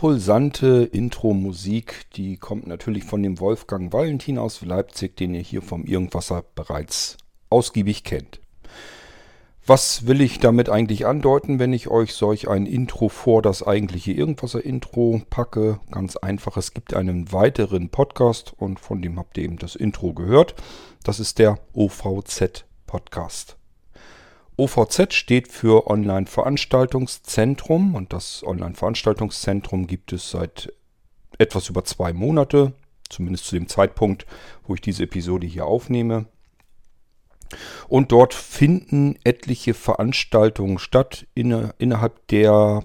impulsante 0.00 0.88
Intro-Musik, 0.90 2.06
die 2.14 2.38
kommt 2.38 2.66
natürlich 2.66 3.04
von 3.04 3.22
dem 3.22 3.38
Wolfgang 3.38 3.92
Valentin 3.92 4.38
aus 4.38 4.62
Leipzig, 4.62 5.14
den 5.14 5.34
ihr 5.34 5.42
hier 5.42 5.60
vom 5.60 5.84
Irgendwasser 5.84 6.42
bereits 6.54 7.18
ausgiebig 7.50 8.02
kennt. 8.02 8.40
Was 9.66 10.06
will 10.06 10.22
ich 10.22 10.38
damit 10.38 10.70
eigentlich 10.70 11.04
andeuten, 11.04 11.58
wenn 11.58 11.74
ich 11.74 11.88
euch 11.88 12.14
solch 12.14 12.48
ein 12.48 12.64
Intro 12.64 13.10
vor 13.10 13.42
das 13.42 13.62
eigentliche 13.62 14.12
Irgendwasser-Intro 14.12 15.20
packe? 15.28 15.80
Ganz 15.90 16.16
einfach, 16.16 16.56
es 16.56 16.72
gibt 16.72 16.94
einen 16.94 17.30
weiteren 17.30 17.90
Podcast 17.90 18.54
und 18.56 18.80
von 18.80 19.02
dem 19.02 19.18
habt 19.18 19.36
ihr 19.36 19.44
eben 19.44 19.58
das 19.58 19.76
Intro 19.76 20.14
gehört. 20.14 20.54
Das 21.04 21.20
ist 21.20 21.38
der 21.38 21.58
OVZ-Podcast. 21.74 23.59
OVZ 24.60 25.14
steht 25.14 25.48
für 25.48 25.86
Online-Veranstaltungszentrum 25.86 27.94
und 27.94 28.12
das 28.12 28.44
Online-Veranstaltungszentrum 28.44 29.86
gibt 29.86 30.12
es 30.12 30.30
seit 30.30 30.70
etwas 31.38 31.70
über 31.70 31.86
zwei 31.86 32.12
Monate, 32.12 32.74
zumindest 33.08 33.46
zu 33.46 33.54
dem 33.54 33.68
Zeitpunkt, 33.68 34.26
wo 34.66 34.74
ich 34.74 34.82
diese 34.82 35.04
Episode 35.04 35.46
hier 35.46 35.64
aufnehme. 35.64 36.26
Und 37.88 38.12
dort 38.12 38.34
finden 38.34 39.18
etliche 39.24 39.72
Veranstaltungen 39.72 40.78
statt 40.78 41.26
inne, 41.34 41.74
innerhalb 41.78 42.28
der 42.28 42.84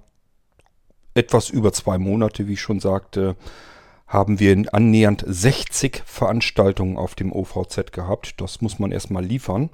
etwas 1.13 1.49
über 1.49 1.73
zwei 1.73 1.97
Monate, 1.97 2.47
wie 2.47 2.53
ich 2.53 2.61
schon 2.61 2.79
sagte, 2.79 3.35
haben 4.07 4.39
wir 4.39 4.73
annähernd 4.73 5.25
60 5.27 6.03
Veranstaltungen 6.05 6.95
auf 6.95 7.15
dem 7.15 7.33
OVZ 7.33 7.91
gehabt. 7.91 8.39
Das 8.39 8.61
muss 8.61 8.79
man 8.79 8.93
erstmal 8.93 9.25
liefern. 9.25 9.71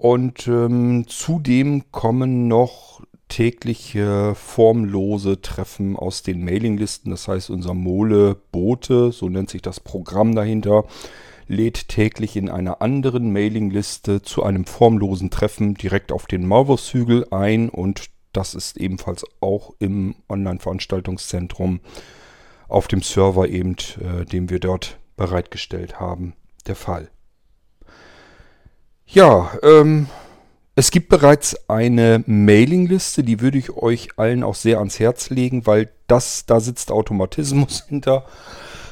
Und 0.00 0.46
ähm, 0.46 1.06
zudem 1.08 1.90
kommen 1.90 2.46
noch 2.46 3.02
tägliche 3.26 4.32
formlose 4.36 5.42
Treffen 5.42 5.96
aus 5.96 6.22
den 6.22 6.44
Mailinglisten. 6.44 7.10
Das 7.10 7.26
heißt, 7.26 7.50
unser 7.50 7.74
Mole 7.74 8.36
Bote, 8.52 9.10
so 9.10 9.28
nennt 9.28 9.50
sich 9.50 9.60
das 9.60 9.80
Programm 9.80 10.36
dahinter, 10.36 10.84
lädt 11.48 11.88
täglich 11.88 12.36
in 12.36 12.48
einer 12.48 12.80
anderen 12.80 13.32
Mailingliste 13.32 14.22
zu 14.22 14.44
einem 14.44 14.66
formlosen 14.66 15.30
Treffen 15.30 15.74
direkt 15.74 16.12
auf 16.12 16.26
den 16.26 16.46
Maulwurfshügel 16.46 17.26
ein 17.32 17.68
und 17.68 18.06
das 18.32 18.54
ist 18.54 18.76
ebenfalls 18.76 19.24
auch 19.40 19.74
im 19.80 20.14
Online-Veranstaltungszentrum 20.28 21.80
auf 22.68 22.86
dem 22.86 23.02
Server 23.02 23.48
eben, 23.48 23.74
äh, 24.00 24.24
den 24.26 24.48
wir 24.48 24.60
dort 24.60 25.00
bereitgestellt 25.16 25.98
haben, 25.98 26.34
der 26.68 26.76
Fall. 26.76 27.10
Ja, 29.10 29.52
ähm, 29.62 30.06
es 30.74 30.90
gibt 30.90 31.08
bereits 31.08 31.68
eine 31.68 32.22
Mailingliste, 32.26 33.22
die 33.22 33.40
würde 33.40 33.56
ich 33.56 33.70
euch 33.70 34.10
allen 34.18 34.44
auch 34.44 34.54
sehr 34.54 34.78
ans 34.78 35.00
Herz 35.00 35.30
legen, 35.30 35.66
weil 35.66 35.90
das, 36.08 36.44
da 36.44 36.60
sitzt 36.60 36.92
Automatismus 36.92 37.84
hinter. 37.88 38.26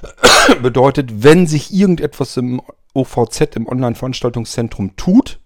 Bedeutet, 0.62 1.22
wenn 1.22 1.46
sich 1.46 1.72
irgendetwas 1.72 2.36
im 2.38 2.62
OVZ, 2.94 3.56
im 3.56 3.68
Online-Veranstaltungszentrum 3.68 4.96
tut, 4.96 5.38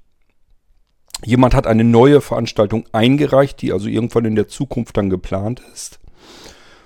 jemand 1.24 1.54
hat 1.54 1.66
eine 1.66 1.84
neue 1.84 2.20
Veranstaltung 2.20 2.84
eingereicht, 2.92 3.60
die 3.62 3.72
also 3.72 3.88
irgendwann 3.88 4.24
in 4.24 4.36
der 4.36 4.46
Zukunft 4.46 4.96
dann 4.96 5.10
geplant 5.10 5.60
ist, 5.74 5.98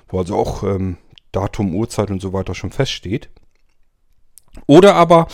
wo 0.08 0.18
also 0.18 0.36
auch 0.36 0.62
ähm, 0.62 0.96
Datum, 1.32 1.74
Uhrzeit 1.74 2.10
und 2.10 2.22
so 2.22 2.32
weiter 2.32 2.54
schon 2.54 2.70
feststeht. 2.70 3.28
Oder 4.66 4.94
aber 4.94 5.26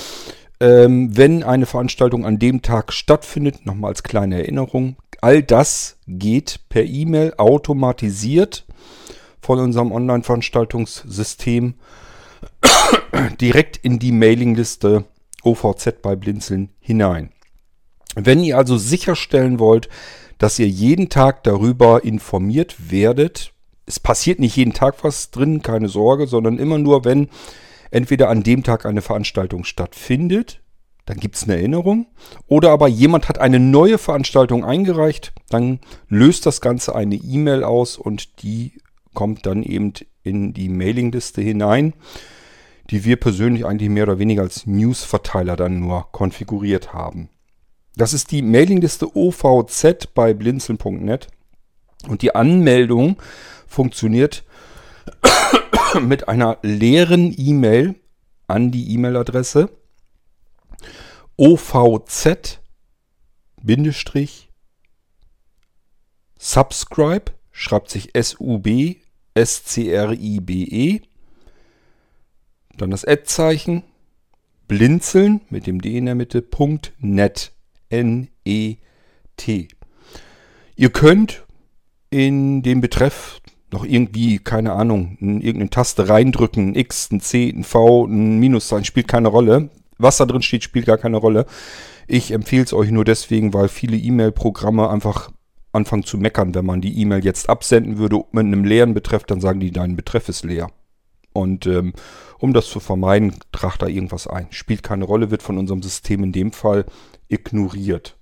ähm, 0.60 1.16
wenn 1.16 1.42
eine 1.42 1.66
Veranstaltung 1.66 2.24
an 2.24 2.38
dem 2.38 2.62
Tag 2.62 2.92
stattfindet, 2.92 3.66
nochmal 3.66 3.90
als 3.90 4.02
kleine 4.02 4.38
Erinnerung, 4.38 4.96
all 5.20 5.42
das 5.42 5.96
geht 6.06 6.60
per 6.68 6.84
E-Mail 6.84 7.34
automatisiert 7.36 8.66
von 9.40 9.58
unserem 9.58 9.90
Online-Veranstaltungssystem 9.90 11.74
direkt 13.40 13.78
in 13.78 13.98
die 13.98 14.12
Mailingliste 14.12 15.04
OVZ 15.42 16.02
bei 16.02 16.14
Blinzeln 16.16 16.70
hinein. 16.78 17.30
Wenn 18.14 18.44
ihr 18.44 18.58
also 18.58 18.76
sicherstellen 18.76 19.58
wollt, 19.58 19.88
dass 20.38 20.58
ihr 20.58 20.68
jeden 20.68 21.08
Tag 21.08 21.44
darüber 21.44 22.04
informiert 22.04 22.90
werdet, 22.90 23.52
es 23.86 24.00
passiert 24.00 24.38
nicht 24.38 24.56
jeden 24.56 24.72
Tag 24.72 25.02
was 25.02 25.30
drin, 25.30 25.62
keine 25.62 25.88
Sorge, 25.88 26.26
sondern 26.26 26.58
immer 26.58 26.78
nur, 26.78 27.04
wenn 27.04 27.28
entweder 27.90 28.28
an 28.28 28.42
dem 28.42 28.62
Tag 28.62 28.86
eine 28.86 29.02
Veranstaltung 29.02 29.64
stattfindet, 29.64 30.60
dann 31.06 31.18
gibt 31.18 31.36
es 31.36 31.44
eine 31.44 31.56
Erinnerung, 31.56 32.06
oder 32.46 32.70
aber 32.70 32.88
jemand 32.88 33.28
hat 33.28 33.38
eine 33.38 33.58
neue 33.58 33.98
Veranstaltung 33.98 34.64
eingereicht, 34.64 35.32
dann 35.48 35.80
löst 36.08 36.46
das 36.46 36.60
Ganze 36.60 36.94
eine 36.94 37.16
E-Mail 37.16 37.64
aus 37.64 37.96
und 37.96 38.42
die 38.42 38.74
kommt 39.14 39.46
dann 39.46 39.62
eben 39.62 39.92
in 40.22 40.52
die 40.52 40.68
Mailingliste 40.68 41.40
hinein, 41.42 41.94
die 42.90 43.04
wir 43.04 43.16
persönlich 43.16 43.66
eigentlich 43.66 43.90
mehr 43.90 44.04
oder 44.04 44.18
weniger 44.18 44.42
als 44.42 44.66
Newsverteiler 44.66 45.56
dann 45.56 45.80
nur 45.80 46.10
konfiguriert 46.12 46.92
haben. 46.92 47.28
Das 47.96 48.12
ist 48.12 48.30
die 48.30 48.42
Mailingliste 48.42 49.16
OVZ 49.16 50.14
bei 50.14 50.32
blinzeln.net 50.32 51.28
und 52.08 52.22
die 52.22 52.34
Anmeldung 52.34 53.16
funktioniert 53.66 54.44
mit 56.00 56.28
einer 56.28 56.58
leeren 56.62 57.34
E-Mail 57.36 57.94
an 58.46 58.70
die 58.70 58.92
E-Mail-Adresse 58.94 59.70
ovz 61.36 62.28
subscribe 66.38 67.32
schreibt 67.50 67.90
sich 67.90 68.14
S-U-B 68.14 68.96
S-C-R-I-B-E 69.34 71.00
dann 72.76 72.90
das 72.90 73.04
Ad-Zeichen 73.04 73.82
blinzeln 74.68 75.40
mit 75.50 75.66
dem 75.66 75.80
D 75.80 75.98
in 75.98 76.06
der 76.06 76.14
Mitte 76.14 76.44
.net 76.98 77.52
N-E-T 77.88 79.68
Ihr 80.76 80.90
könnt 80.90 81.44
in 82.10 82.62
den 82.62 82.80
Betreff 82.80 83.40
noch 83.72 83.84
irgendwie, 83.84 84.38
keine 84.38 84.72
Ahnung, 84.72 85.16
irgendeine 85.20 85.70
Taste 85.70 86.08
reindrücken, 86.08 86.70
ein 86.70 86.74
X, 86.74 87.10
ein 87.10 87.20
C, 87.20 87.48
ein 87.48 87.64
V, 87.64 88.06
ein 88.06 88.38
Minuszeichen, 88.38 88.84
spielt 88.84 89.08
keine 89.08 89.28
Rolle. 89.28 89.70
Was 89.98 90.16
da 90.16 90.26
drin 90.26 90.42
steht, 90.42 90.64
spielt 90.64 90.86
gar 90.86 90.98
keine 90.98 91.18
Rolle. 91.18 91.46
Ich 92.06 92.32
empfehle 92.32 92.64
es 92.64 92.72
euch 92.72 92.90
nur 92.90 93.04
deswegen, 93.04 93.54
weil 93.54 93.68
viele 93.68 93.96
E-Mail-Programme 93.96 94.88
einfach 94.88 95.30
anfangen 95.72 96.04
zu 96.04 96.18
meckern, 96.18 96.54
wenn 96.54 96.66
man 96.66 96.80
die 96.80 96.98
E-Mail 97.00 97.24
jetzt 97.24 97.48
absenden 97.48 97.98
würde 97.98 98.24
mit 98.32 98.46
einem 98.46 98.64
leeren 98.64 98.94
Betreff, 98.94 99.24
dann 99.24 99.40
sagen 99.40 99.60
die, 99.60 99.70
dein 99.70 99.94
Betreff 99.94 100.28
ist 100.28 100.44
leer. 100.44 100.68
Und 101.32 101.66
ähm, 101.66 101.92
um 102.38 102.52
das 102.52 102.66
zu 102.66 102.80
vermeiden, 102.80 103.34
tragt 103.52 103.82
da 103.82 103.86
irgendwas 103.86 104.26
ein. 104.26 104.48
Spielt 104.50 104.82
keine 104.82 105.04
Rolle, 105.04 105.30
wird 105.30 105.42
von 105.42 105.58
unserem 105.58 105.82
System 105.82 106.24
in 106.24 106.32
dem 106.32 106.52
Fall 106.52 106.86
ignoriert. 107.28 108.16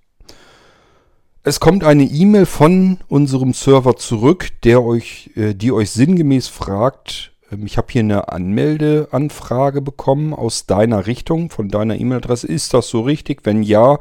Es 1.49 1.61
kommt 1.61 1.83
eine 1.83 2.05
E-Mail 2.05 2.45
von 2.45 2.99
unserem 3.09 3.55
Server 3.55 3.97
zurück, 3.97 4.49
der 4.65 4.85
euch, 4.85 5.31
äh, 5.35 5.55
die 5.55 5.73
euch 5.73 5.91
sinngemäß 5.93 6.47
fragt, 6.49 7.33
ähm, 7.51 7.65
ich 7.65 7.79
habe 7.79 7.87
hier 7.91 8.03
eine 8.03 8.29
Anmeldeanfrage 8.29 9.81
bekommen 9.81 10.35
aus 10.35 10.67
deiner 10.67 11.07
Richtung, 11.07 11.49
von 11.49 11.71
deiner 11.71 11.99
E-Mail-Adresse. 11.99 12.47
Ist 12.49 12.75
das 12.75 12.91
so 12.91 13.01
richtig? 13.01 13.47
Wenn 13.47 13.63
ja, 13.63 13.97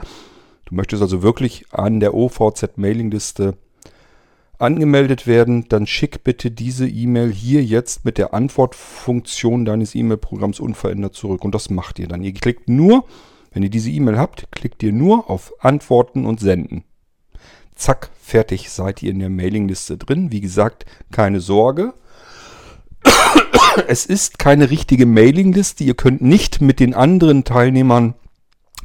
du 0.65 0.75
möchtest 0.75 1.01
also 1.01 1.23
wirklich 1.23 1.63
an 1.71 2.01
der 2.01 2.15
OVZ-Mailingliste 2.15 3.55
angemeldet 4.59 5.25
werden, 5.25 5.69
dann 5.69 5.87
schick 5.87 6.25
bitte 6.25 6.51
diese 6.51 6.85
E-Mail 6.85 7.31
hier 7.31 7.63
jetzt 7.63 8.03
mit 8.03 8.17
der 8.17 8.33
Antwortfunktion 8.33 9.63
deines 9.63 9.95
E-Mail-Programms 9.95 10.59
unverändert 10.59 11.15
zurück. 11.15 11.45
Und 11.45 11.55
das 11.55 11.69
macht 11.69 11.97
ihr 11.97 12.09
dann. 12.09 12.25
Ihr 12.25 12.33
klickt 12.33 12.67
nur, 12.67 13.05
wenn 13.53 13.63
ihr 13.63 13.69
diese 13.69 13.89
E-Mail 13.89 14.17
habt, 14.17 14.51
klickt 14.51 14.83
ihr 14.83 14.91
nur 14.91 15.29
auf 15.29 15.53
Antworten 15.61 16.25
und 16.25 16.41
Senden 16.41 16.83
zack, 17.77 18.09
fertig 18.21 18.69
seid 18.69 19.01
ihr 19.03 19.11
in 19.11 19.19
der 19.19 19.29
Mailingliste 19.29 19.97
drin. 19.97 20.31
Wie 20.31 20.41
gesagt, 20.41 20.85
keine 21.11 21.39
Sorge. 21.39 21.93
Es 23.87 24.05
ist 24.05 24.39
keine 24.39 24.69
richtige 24.69 25.05
Mailingliste. 25.05 25.83
Ihr 25.83 25.93
könnt 25.93 26.21
nicht 26.21 26.61
mit 26.61 26.79
den 26.79 26.93
anderen 26.93 27.43
Teilnehmern 27.43 28.15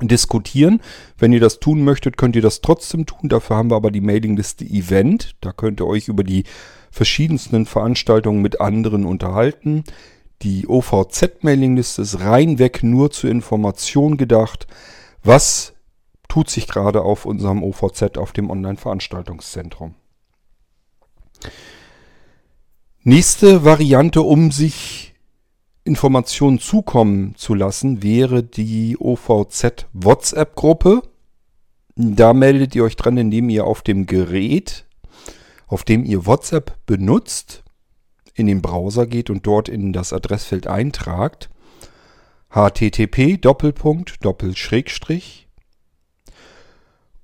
diskutieren. 0.01 0.81
Wenn 1.19 1.33
ihr 1.33 1.41
das 1.41 1.61
tun 1.61 1.85
möchtet, 1.85 2.17
könnt 2.17 2.37
ihr 2.37 2.43
das 2.43 2.61
trotzdem 2.61 3.07
tun. 3.07 3.29
Dafür 3.29 3.57
haben 3.57 3.71
wir 3.71 3.77
aber 3.77 3.91
die 3.91 4.01
Mailingliste 4.01 4.65
Event. 4.65 5.35
Da 5.41 5.53
könnt 5.53 5.81
ihr 5.81 5.87
euch 5.87 6.09
über 6.09 6.25
die 6.25 6.45
verschiedensten 6.91 7.67
Veranstaltungen 7.67 8.43
mit 8.43 8.61
anderen 8.61 9.05
unterhalten. 9.05 9.85
Die 10.43 10.67
OVZ-Mailingliste 10.67 12.03
ist 12.03 12.21
reinweg 12.21 12.83
nur 12.83 13.11
zur 13.11 13.31
Information 13.31 14.17
gedacht, 14.17 14.67
was 15.23 15.72
tut 16.33 16.49
sich 16.49 16.67
gerade 16.67 17.03
auf 17.03 17.27
unserem 17.27 17.63
OVZ, 17.63 18.17
auf 18.17 18.33
dem 18.33 18.49
Online-Veranstaltungszentrum. 18.49 19.97
Nächste 23.03 23.67
Variante, 23.67 24.23
um 24.23 24.51
sich 24.51 25.15
Informationen 25.85 26.59
zukommen 26.59 27.35
zu 27.37 27.53
lassen, 27.53 28.03
wäre 28.03 28.43
die 28.43 28.97
OVZ 28.99 29.89
WhatsApp-Gruppe. 29.93 31.03
Da 31.97 32.33
meldet 32.33 32.75
ihr 32.75 32.85
euch 32.85 32.97
dran, 32.97 33.19
indem 33.19 33.51
ihr 33.51 33.67
auf 33.67 33.83
dem 33.83 34.07
Gerät, 34.07 34.87
auf 35.67 35.85
dem 35.85 36.03
ihr 36.03 36.25
WhatsApp 36.25 36.79
benutzt, 36.87 37.63
in 38.33 38.47
den 38.47 38.63
Browser 38.63 39.07
geht 39.07 39.29
und 39.29 39.47
dort 39.47 39.69
in 39.69 39.93
das 39.93 40.15
Adressfeld 40.15 40.67
eintragt, 40.67 41.51
http 42.49 43.37
Doppelpunkt 43.37 44.25
Doppelschrägstrich 44.25 45.42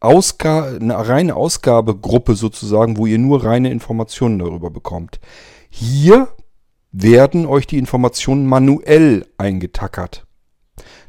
Ausga 0.00 0.64
eine 0.64 1.08
reine 1.08 1.36
Ausgabegruppe 1.36 2.34
sozusagen, 2.34 2.96
wo 2.96 3.06
ihr 3.06 3.18
nur 3.18 3.44
reine 3.44 3.70
Informationen 3.70 4.40
darüber 4.40 4.68
bekommt. 4.68 5.20
Hier 5.70 6.28
werden 6.90 7.46
euch 7.46 7.68
die 7.68 7.78
Informationen 7.78 8.46
manuell 8.46 9.26
eingetackert. 9.38 10.26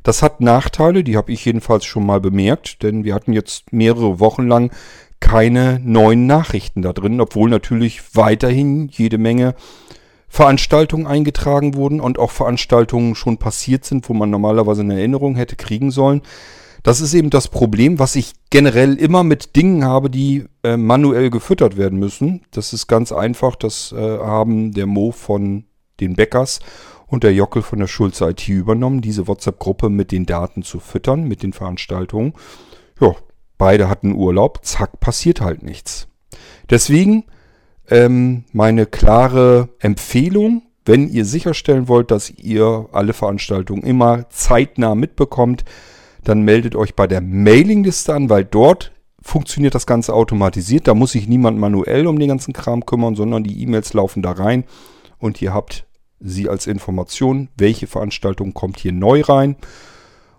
Das 0.04 0.22
hat 0.22 0.42
Nachteile, 0.42 1.04
die 1.04 1.18
habe 1.18 1.32
ich 1.32 1.46
jedenfalls 1.46 1.86
schon 1.86 2.06
mal 2.06 2.20
bemerkt, 2.20 2.84
denn 2.84 3.04
wir 3.06 3.16
hatten 3.16 3.34
jetzt 3.34 3.72
mehrere 3.72 4.20
Wochen 4.20 4.48
lang 4.48 4.72
keine 5.22 5.80
neuen 5.82 6.28
Nachrichten 6.28 6.82
da 6.82 6.92
drin, 6.92 7.22
obwohl 7.22 7.50
natürlich 7.50 8.16
weiterhin 8.16 8.90
jede 8.90 9.18
Menge 9.18 9.56
Veranstaltungen 10.28 11.08
eingetragen 11.08 11.76
wurden 11.76 12.02
und 12.02 12.20
auch 12.20 12.32
Veranstaltungen 12.32 13.16
schon 13.16 13.38
passiert 13.38 13.86
sind, 13.86 14.10
wo 14.10 14.14
man 14.14 14.30
normalerweise 14.30 14.82
eine 14.82 14.96
Erinnerung 14.98 15.36
hätte 15.36 15.56
kriegen 15.56 15.92
sollen. 15.92 16.22
Das 16.82 17.00
ist 17.00 17.14
eben 17.14 17.30
das 17.30 17.48
Problem, 17.48 17.98
was 17.98 18.18
ich 18.18 18.34
generell 18.50 18.96
immer 18.96 19.24
mit 19.24 19.56
Dingen 19.56 19.86
habe, 19.86 20.10
die 20.10 20.46
äh, 20.64 20.76
manuell 20.76 21.30
gefüttert 21.30 21.78
werden 21.78 21.98
müssen. 21.98 22.42
Das 22.52 22.74
ist 22.74 22.88
ganz 22.88 23.14
einfach. 23.14 23.56
Das 23.56 23.94
äh, 23.94 24.18
haben 24.18 24.74
der 24.74 24.86
Mo 24.86 25.12
von 25.12 25.64
den 26.02 26.16
Bäckers 26.16 26.60
und 27.08 27.24
der 27.24 27.34
Jockel 27.34 27.62
von 27.62 27.80
der 27.80 27.88
Schulze 27.88 28.30
IT 28.30 28.48
übernommen, 28.48 29.02
diese 29.02 29.28
WhatsApp-Gruppe 29.28 29.90
mit 29.90 30.12
den 30.12 30.26
Daten 30.26 30.64
zu 30.64 30.80
füttern, 30.80 31.28
mit 31.28 31.44
den 31.44 31.54
Veranstaltungen. 31.54 32.34
Ja, 33.00 33.16
beide 33.58 33.90
hatten 33.90 34.16
Urlaub, 34.16 34.60
zack, 34.64 35.00
passiert 35.00 35.42
halt 35.42 35.64
nichts. 35.64 36.08
Deswegen 36.70 37.26
ähm, 37.90 38.46
meine 38.52 38.86
klare 38.86 39.70
Empfehlung, 39.80 40.64
wenn 40.86 41.10
ihr 41.10 41.26
sicherstellen 41.26 41.88
wollt, 41.88 42.12
dass 42.12 42.30
ihr 42.30 42.88
alle 42.92 43.14
Veranstaltungen 43.14 43.84
immer 43.84 44.30
zeitnah 44.30 44.96
mitbekommt, 44.96 45.64
dann 46.24 46.44
meldet 46.44 46.76
euch 46.76 46.96
bei 46.96 47.08
der 47.08 47.22
Mailingliste 47.22 48.14
an, 48.14 48.30
weil 48.30 48.46
dort 48.46 48.92
funktioniert 49.22 49.76
das 49.76 49.88
Ganze 49.88 50.14
automatisiert. 50.14 50.88
Da 50.88 50.94
muss 50.94 51.14
sich 51.14 51.28
niemand 51.28 51.58
manuell 51.58 52.08
um 52.08 52.20
den 52.20 52.30
ganzen 52.30 52.54
Kram 52.54 52.86
kümmern, 52.86 53.16
sondern 53.16 53.44
die 53.44 53.62
E-Mails 53.62 53.94
laufen 53.94 54.22
da 54.22 54.32
rein 54.32 54.66
und 55.20 55.42
ihr 55.42 55.54
habt 55.54 55.86
sie 56.24 56.50
als 56.50 56.68
Information, 56.68 57.50
welche 57.58 57.88
Veranstaltung 57.88 58.54
kommt 58.54 58.80
hier 58.80 58.94
neu 58.94 59.22
rein 59.22 59.58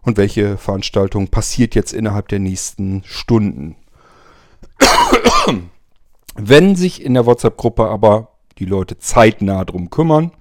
und 0.03 0.17
welche 0.17 0.57
Veranstaltung 0.57 1.29
passiert 1.29 1.75
jetzt 1.75 1.93
innerhalb 1.93 2.29
der 2.29 2.39
nächsten 2.39 3.03
Stunden. 3.05 3.77
Wenn 6.37 6.75
sich 6.75 7.05
in 7.05 7.15
der 7.15 7.27
WhatsApp-Gruppe 7.27 7.87
aber 7.87 8.29
die 8.59 8.65
Leute 8.65 8.99
zeitnah 8.99 9.65
drum 9.65 9.91
kümmern, 9.91 10.33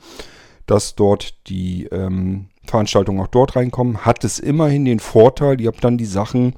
dass 0.65 0.95
dort 0.95 1.47
die 1.47 1.85
ähm, 1.85 2.47
Veranstaltungen 2.65 3.19
auch 3.19 3.27
dort 3.27 3.55
reinkommen, 3.55 4.05
hat 4.05 4.23
es 4.23 4.39
immerhin 4.39 4.85
den 4.85 4.99
Vorteil, 4.99 5.59
ihr 5.59 5.67
habt 5.67 5.83
dann 5.83 5.97
die 5.97 6.05
Sachen 6.05 6.55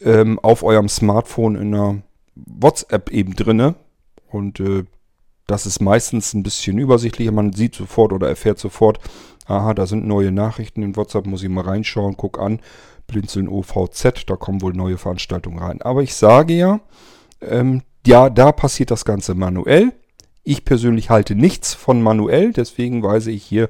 ähm, 0.00 0.38
auf 0.40 0.62
eurem 0.62 0.88
Smartphone 0.88 1.56
in 1.56 1.74
einer 1.74 2.02
WhatsApp 2.34 3.10
eben 3.10 3.34
drinne 3.34 3.76
und 4.28 4.60
äh, 4.60 4.84
das 5.46 5.66
ist 5.66 5.80
meistens 5.80 6.32
ein 6.34 6.42
bisschen 6.42 6.78
übersichtlicher. 6.78 7.32
Man 7.32 7.52
sieht 7.52 7.74
sofort 7.74 8.12
oder 8.12 8.28
erfährt 8.28 8.58
sofort, 8.58 8.98
aha, 9.46 9.74
da 9.74 9.86
sind 9.86 10.06
neue 10.06 10.32
Nachrichten 10.32 10.82
in 10.82 10.96
WhatsApp, 10.96 11.26
muss 11.26 11.42
ich 11.42 11.48
mal 11.48 11.64
reinschauen, 11.64 12.16
guck 12.16 12.38
an, 12.38 12.60
blinzeln 13.06 13.48
OVZ, 13.48 14.24
da 14.26 14.36
kommen 14.36 14.62
wohl 14.62 14.72
neue 14.72 14.96
Veranstaltungen 14.96 15.58
rein. 15.58 15.82
Aber 15.82 16.02
ich 16.02 16.14
sage 16.14 16.54
ja, 16.54 16.80
ähm, 17.42 17.82
ja, 18.06 18.30
da 18.30 18.52
passiert 18.52 18.90
das 18.90 19.04
Ganze 19.04 19.34
manuell. 19.34 19.92
Ich 20.42 20.64
persönlich 20.64 21.10
halte 21.10 21.34
nichts 21.34 21.74
von 21.74 22.02
manuell, 22.02 22.52
deswegen 22.52 23.02
weise 23.02 23.30
ich 23.30 23.44
hier 23.44 23.68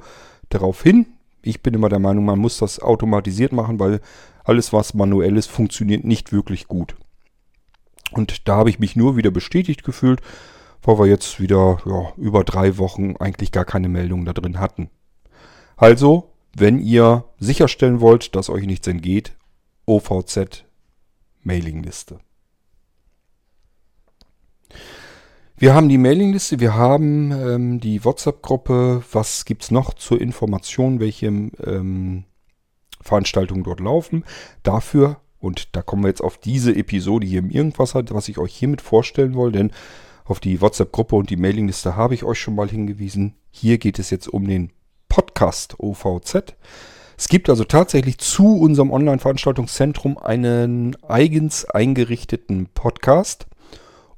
darauf 0.49 0.83
hin. 0.83 1.07
Ich 1.43 1.63
bin 1.63 1.75
immer 1.75 1.89
der 1.89 1.99
Meinung, 1.99 2.25
man 2.25 2.39
muss 2.39 2.59
das 2.59 2.81
automatisiert 2.81 3.53
machen, 3.53 3.79
weil 3.79 4.01
alles, 4.45 4.73
was 4.73 4.95
manuell 4.95 5.37
ist, 5.37 5.51
funktioniert 5.51 6.05
nicht 6.05 6.33
wirklich 6.33 6.69
gut. 6.69 6.97
Und 8.13 8.49
da 8.49 8.57
habe 8.57 8.71
ich 8.71 8.79
mich 8.79 8.97
nur 8.97 9.17
wieder 9.17 9.31
bestätigt 9.31 9.85
gefühlt, 9.85 10.21
weil 10.85 10.99
wir 10.99 11.07
jetzt 11.07 11.41
wieder 11.41 11.79
ja, 11.87 12.13
über 12.17 12.45
drei 12.45 12.79
Wochen 12.79 13.17
eigentlich 13.17 13.53
gar 13.53 13.65
keine 13.65 13.89
Meldung 13.89 14.25
da 14.25 14.33
drin 14.33 14.61
hatten. 14.61 14.91
Also, 15.77 16.31
wenn 16.57 16.79
ihr 16.79 17.25
sicherstellen 17.39 18.01
wollt, 18.01 18.37
dass 18.37 18.51
euch 18.51 18.67
nichts 18.67 18.87
entgeht, 18.87 19.35
OVZ 19.87 20.65
Mailingliste. 21.43 22.19
Wir 25.57 25.75
haben 25.75 25.89
die 25.89 25.99
Mailingliste, 25.99 26.59
wir 26.59 26.75
haben 26.75 27.31
ähm, 27.33 27.81
die 27.81 28.05
WhatsApp-Gruppe. 28.05 29.03
Was 29.13 29.45
gibt 29.45 29.63
es 29.63 29.71
noch 29.71 29.95
zur 29.95 30.21
Information, 30.21 31.01
welche 31.01 31.27
ähm, 31.27 32.25
Veranstaltungen 33.01 33.63
dort 33.63 33.81
laufen? 33.81 34.25
Dafür, 34.63 35.19
und 35.39 35.77
da 35.77 35.83
kommen 35.83 36.03
wir 36.03 36.09
jetzt 36.09 36.23
auf 36.23 36.39
diese 36.39 36.75
Episode 36.75 37.27
hier 37.27 37.39
im 37.39 37.51
Irgendwas, 37.51 37.95
was 37.95 38.29
ich 38.29 38.39
euch 38.39 38.55
hiermit 38.55 38.81
vorstellen 38.81 39.37
will, 39.37 39.53
denn 39.53 39.71
auf 40.25 40.41
die 40.41 40.61
WhatsApp-Gruppe 40.61 41.17
und 41.17 41.31
die 41.31 41.37
Mailingliste 41.37 41.97
habe 41.97 42.15
ich 42.15 42.25
euch 42.25 42.41
schon 42.41 42.55
mal 42.55 42.69
hingewiesen. 42.69 43.35
Hier 43.51 43.79
geht 43.79 43.99
es 43.99 44.11
jetzt 44.11 44.29
um 44.29 44.47
den 44.49 44.73
Podcast 45.09 45.79
OVZ. 45.79 46.57
Es 47.17 47.29
gibt 47.29 47.49
also 47.49 47.65
tatsächlich 47.65 48.19
zu 48.19 48.57
unserem 48.57 48.91
Online-Veranstaltungszentrum 48.91 50.19
einen 50.19 50.97
eigens 51.03 51.65
eingerichteten 51.67 52.69
Podcast. 52.75 53.47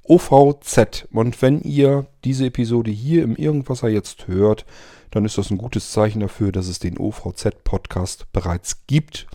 OVZ. 0.05 1.09
Und 1.13 1.43
wenn 1.43 1.61
ihr 1.61 2.07
diese 2.25 2.47
Episode 2.47 2.91
hier 2.91 3.25
im 3.25 3.37
Irgendwasser 3.37 3.89
jetzt 3.89 4.29
hört, 4.29 4.65
dann 5.11 5.25
ist 5.25 5.37
das 5.37 5.51
ein 5.51 5.59
gutes 5.59 5.91
Zeichen 5.91 6.21
dafür, 6.21 6.53
dass 6.53 6.69
es 6.69 6.79
den 6.79 6.99
OVZ-Podcast 6.99 8.33
bereits 8.33 8.87
gibt. 8.87 9.27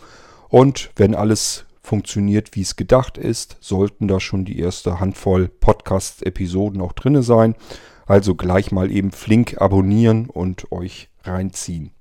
Und 0.47 0.91
wenn 0.95 1.13
alles 1.13 1.65
funktioniert, 1.81 2.55
wie 2.55 2.61
es 2.61 2.75
gedacht 2.75 3.17
ist, 3.17 3.57
sollten 3.59 4.07
da 4.07 4.19
schon 4.19 4.45
die 4.45 4.59
erste 4.59 4.99
Handvoll 4.99 5.47
Podcast-Episoden 5.47 6.81
auch 6.81 6.93
drin 6.93 7.21
sein. 7.21 7.55
Also 8.05 8.35
gleich 8.35 8.71
mal 8.71 8.91
eben 8.91 9.11
flink 9.11 9.61
abonnieren 9.61 10.29
und 10.29 10.71
euch 10.71 11.09
reinziehen. 11.23 11.91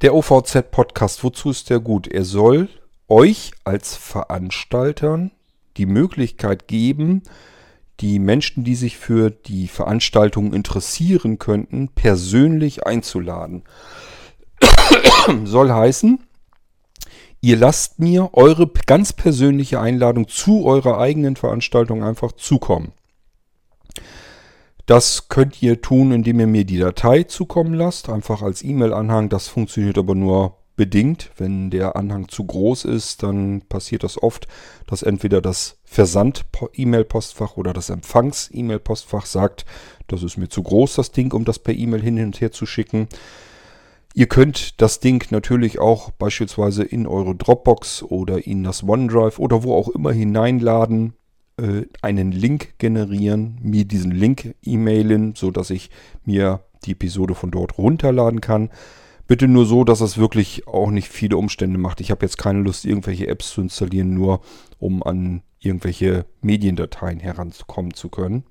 Der 0.00 0.14
OVZ-Podcast, 0.14 1.24
wozu 1.24 1.50
ist 1.50 1.70
der 1.70 1.80
gut? 1.80 2.08
Er 2.08 2.24
soll 2.24 2.68
euch 3.08 3.52
als 3.64 3.96
Veranstaltern 3.96 5.32
die 5.76 5.86
Möglichkeit 5.86 6.68
geben, 6.68 7.22
die 8.00 8.18
Menschen, 8.18 8.62
die 8.62 8.76
sich 8.76 8.96
für 8.96 9.30
die 9.30 9.66
Veranstaltung 9.66 10.52
interessieren 10.52 11.38
könnten, 11.38 11.88
persönlich 11.88 12.86
einzuladen. 12.86 13.64
soll 15.44 15.72
heißen, 15.72 16.20
Ihr 17.40 17.56
lasst 17.56 18.00
mir 18.00 18.30
eure 18.32 18.68
ganz 18.86 19.12
persönliche 19.12 19.80
Einladung 19.80 20.26
zu 20.26 20.64
eurer 20.64 20.98
eigenen 20.98 21.36
Veranstaltung 21.36 22.02
einfach 22.02 22.32
zukommen. 22.32 22.92
Das 24.86 25.28
könnt 25.28 25.62
ihr 25.62 25.82
tun, 25.82 26.12
indem 26.12 26.40
ihr 26.40 26.46
mir 26.46 26.64
die 26.64 26.78
Datei 26.78 27.24
zukommen 27.24 27.74
lasst, 27.74 28.08
einfach 28.08 28.42
als 28.42 28.64
E-Mail-Anhang. 28.64 29.28
Das 29.28 29.46
funktioniert 29.46 29.98
aber 29.98 30.14
nur 30.14 30.56
bedingt. 30.78 31.30
Wenn 31.36 31.68
der 31.68 31.94
Anhang 31.94 32.28
zu 32.28 32.44
groß 32.44 32.86
ist, 32.86 33.22
dann 33.22 33.60
passiert 33.68 34.02
das 34.02 34.20
oft, 34.22 34.48
dass 34.86 35.02
entweder 35.02 35.42
das 35.42 35.76
Versand-E-Mail-Postfach 35.84 37.58
oder 37.58 37.74
das 37.74 37.90
Empfangs-E-Mail-Postfach 37.90 39.26
sagt, 39.26 39.66
das 40.06 40.22
ist 40.22 40.38
mir 40.38 40.48
zu 40.48 40.62
groß, 40.62 40.94
das 40.94 41.12
Ding, 41.12 41.34
um 41.34 41.44
das 41.44 41.58
per 41.58 41.74
E-Mail 41.74 42.00
hin 42.00 42.24
und 42.24 42.40
her 42.40 42.50
zu 42.50 42.64
schicken. 42.64 43.08
Ihr 44.14 44.26
könnt 44.26 44.80
das 44.80 45.00
Ding 45.00 45.24
natürlich 45.30 45.78
auch 45.78 46.10
beispielsweise 46.10 46.82
in 46.82 47.06
eure 47.06 47.34
Dropbox 47.34 48.02
oder 48.02 48.46
in 48.46 48.64
das 48.64 48.82
OneDrive 48.82 49.38
oder 49.38 49.62
wo 49.62 49.74
auch 49.74 49.88
immer 49.88 50.12
hineinladen, 50.12 51.14
äh, 51.58 51.82
einen 52.02 52.32
Link 52.32 52.78
generieren, 52.78 53.58
mir 53.62 53.84
diesen 53.84 54.10
Link 54.10 54.54
e-mailen, 54.64 55.34
sodass 55.34 55.70
ich 55.70 55.90
mir 56.24 56.60
die 56.84 56.92
Episode 56.92 57.34
von 57.34 57.50
dort 57.50 57.78
runterladen 57.78 58.40
kann. 58.40 58.70
Bitte 59.26 59.46
nur 59.46 59.66
so, 59.66 59.84
dass 59.84 60.00
es 60.00 60.16
wirklich 60.16 60.66
auch 60.66 60.90
nicht 60.90 61.08
viele 61.08 61.36
Umstände 61.36 61.78
macht. 61.78 62.00
Ich 62.00 62.10
habe 62.10 62.24
jetzt 62.24 62.38
keine 62.38 62.60
Lust, 62.60 62.86
irgendwelche 62.86 63.26
Apps 63.26 63.50
zu 63.50 63.60
installieren, 63.60 64.14
nur 64.14 64.40
um 64.78 65.02
an 65.02 65.42
irgendwelche 65.60 66.24
Mediendateien 66.40 67.20
herankommen 67.20 67.92
zu 67.92 68.08
können. 68.08 68.44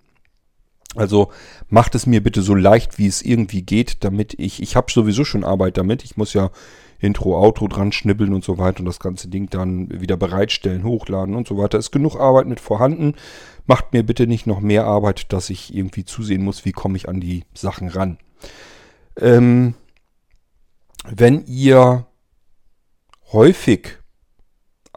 Also 0.95 1.31
macht 1.69 1.95
es 1.95 2.05
mir 2.05 2.23
bitte 2.23 2.41
so 2.41 2.55
leicht, 2.55 2.97
wie 2.97 3.07
es 3.07 3.21
irgendwie 3.21 3.61
geht, 3.61 4.03
damit 4.03 4.33
ich, 4.39 4.61
ich 4.61 4.75
habe 4.75 4.91
sowieso 4.91 5.25
schon 5.25 5.43
Arbeit 5.43 5.77
damit. 5.77 6.03
Ich 6.03 6.17
muss 6.17 6.33
ja 6.33 6.49
Intro, 6.99 7.37
Outro 7.37 7.67
dran 7.67 7.91
schnibbeln 7.91 8.33
und 8.33 8.43
so 8.43 8.57
weiter 8.57 8.79
und 8.79 8.85
das 8.85 8.99
ganze 8.99 9.27
Ding 9.27 9.49
dann 9.49 10.01
wieder 10.01 10.17
bereitstellen, 10.17 10.83
hochladen 10.83 11.35
und 11.35 11.47
so 11.47 11.57
weiter. 11.57 11.77
Ist 11.77 11.91
genug 11.91 12.15
Arbeit 12.15 12.47
mit 12.47 12.59
vorhanden. 12.59 13.15
Macht 13.65 13.93
mir 13.93 14.03
bitte 14.03 14.25
nicht 14.27 14.47
noch 14.47 14.59
mehr 14.59 14.85
Arbeit, 14.85 15.31
dass 15.33 15.49
ich 15.49 15.75
irgendwie 15.75 16.05
zusehen 16.05 16.43
muss, 16.43 16.65
wie 16.65 16.71
komme 16.71 16.97
ich 16.97 17.09
an 17.09 17.19
die 17.19 17.43
Sachen 17.53 17.89
ran. 17.89 18.17
Ähm, 19.19 19.75
wenn 21.05 21.45
ihr 21.45 22.07
häufig 23.31 23.97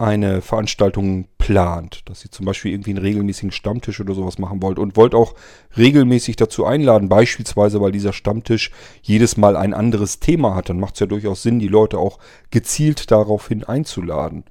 eine 0.01 0.41
Veranstaltung 0.41 1.27
plant, 1.37 2.01
dass 2.09 2.25
ihr 2.25 2.31
zum 2.31 2.45
Beispiel 2.45 2.71
irgendwie 2.71 2.91
einen 2.91 2.99
regelmäßigen 2.99 3.51
Stammtisch 3.51 3.99
oder 3.99 4.13
sowas 4.13 4.39
machen 4.39 4.61
wollt 4.61 4.79
und 4.79 4.97
wollt 4.97 5.13
auch 5.13 5.35
regelmäßig 5.77 6.35
dazu 6.35 6.65
einladen, 6.65 7.09
beispielsweise 7.09 7.79
weil 7.81 7.91
dieser 7.91 8.13
Stammtisch 8.13 8.71
jedes 9.01 9.37
Mal 9.37 9.55
ein 9.55 9.73
anderes 9.73 10.19
Thema 10.19 10.55
hat, 10.55 10.69
dann 10.69 10.79
macht 10.79 10.95
es 10.95 11.01
ja 11.01 11.05
durchaus 11.05 11.43
Sinn, 11.43 11.59
die 11.59 11.67
Leute 11.67 11.99
auch 11.99 12.19
gezielt 12.49 13.11
daraufhin 13.11 13.63
einzuladen. 13.63 14.43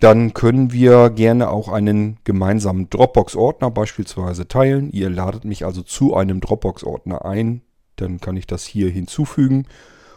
Dann 0.00 0.34
können 0.34 0.72
wir 0.72 1.10
gerne 1.10 1.48
auch 1.48 1.68
einen 1.68 2.18
gemeinsamen 2.24 2.90
Dropbox-Ordner 2.90 3.70
beispielsweise 3.70 4.46
teilen. 4.46 4.90
Ihr 4.90 5.08
ladet 5.08 5.46
mich 5.46 5.64
also 5.64 5.82
zu 5.82 6.14
einem 6.14 6.40
Dropbox-Ordner 6.40 7.24
ein, 7.24 7.62
dann 7.96 8.20
kann 8.20 8.36
ich 8.36 8.46
das 8.46 8.66
hier 8.66 8.90
hinzufügen 8.90 9.66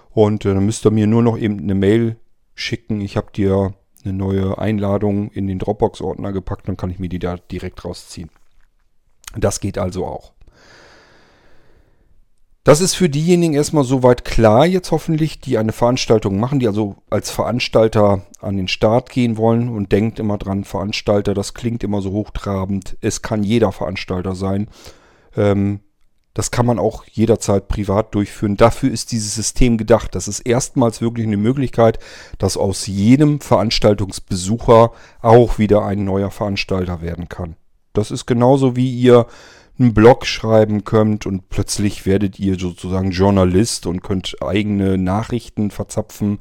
und 0.10 0.44
äh, 0.46 0.54
dann 0.54 0.66
müsst 0.66 0.86
ihr 0.86 0.92
mir 0.92 1.08
nur 1.08 1.24
noch 1.24 1.38
eben 1.38 1.60
eine 1.60 1.76
Mail 1.76 2.18
schicken. 2.56 3.00
Ich 3.00 3.16
habe 3.16 3.32
dir 3.32 3.74
eine 4.04 4.14
neue 4.14 4.58
Einladung 4.58 5.32
in 5.32 5.48
den 5.48 5.60
Dropbox-Ordner 5.60 6.32
gepackt, 6.32 6.68
dann 6.68 6.78
kann 6.78 6.90
ich 6.90 7.00
mir 7.00 7.10
die 7.10 7.20
da 7.20 7.38
direkt 7.38 7.84
rausziehen. 7.84 8.30
Das 9.36 9.60
geht 9.60 9.78
also 9.78 10.06
auch. 10.06 10.34
Das 12.64 12.82
ist 12.82 12.94
für 12.94 13.10
diejenigen 13.10 13.54
erstmal 13.54 13.84
soweit 13.84 14.26
klar 14.26 14.66
jetzt 14.66 14.92
hoffentlich, 14.92 15.40
die 15.40 15.58
eine 15.58 15.72
Veranstaltung 15.72 16.40
machen, 16.40 16.60
die 16.60 16.68
also 16.68 16.98
als 17.10 17.32
Veranstalter 17.32 18.22
an 18.42 18.58
den 18.58 18.68
Start 18.68 19.10
gehen 19.10 19.38
wollen 19.38 19.70
und 19.70 19.92
denkt 19.92 20.20
immer 20.20 20.38
dran, 20.38 20.66
Veranstalter, 20.66 21.34
das 21.34 21.54
klingt 21.54 21.84
immer 21.84 22.02
so 22.02 22.12
hochtrabend. 22.12 22.98
Es 23.02 23.22
kann 23.22 23.44
jeder 23.44 23.72
Veranstalter 23.72 24.36
sein. 24.36 24.68
Ähm, 25.36 25.80
das 26.40 26.52
kann 26.52 26.66
man 26.66 26.80
auch 26.80 27.04
jederzeit 27.04 27.68
privat 27.68 28.16
durchführen. 28.16 28.56
Dafür 28.56 28.90
ist 28.90 29.12
dieses 29.12 29.36
System 29.36 29.78
gedacht. 29.78 30.16
Das 30.16 30.30
ist 30.30 30.40
erstmals 30.40 31.02
wirklich 31.02 31.28
eine 31.28 31.36
Möglichkeit, 31.36 32.00
dass 32.38 32.56
aus 32.56 32.88
jedem 32.88 33.42
Veranstaltungsbesucher 33.42 34.94
auch 35.22 35.60
wieder 35.60 35.84
ein 35.84 36.06
neuer 36.06 36.32
Veranstalter 36.32 37.02
werden 37.02 37.28
kann. 37.28 37.58
Das 37.92 38.10
ist 38.10 38.26
genauso 38.26 38.78
wie 38.78 38.90
ihr 38.90 39.26
einen 39.78 39.94
Blog 39.94 40.26
schreiben 40.26 40.86
könnt 40.86 41.26
und 41.26 41.50
plötzlich 41.50 42.06
werdet 42.06 42.40
ihr 42.40 42.58
sozusagen 42.58 43.12
Journalist 43.12 43.86
und 43.86 44.02
könnt 44.02 44.38
eigene 44.42 44.98
Nachrichten 44.98 45.72
verzapfen. 45.72 46.40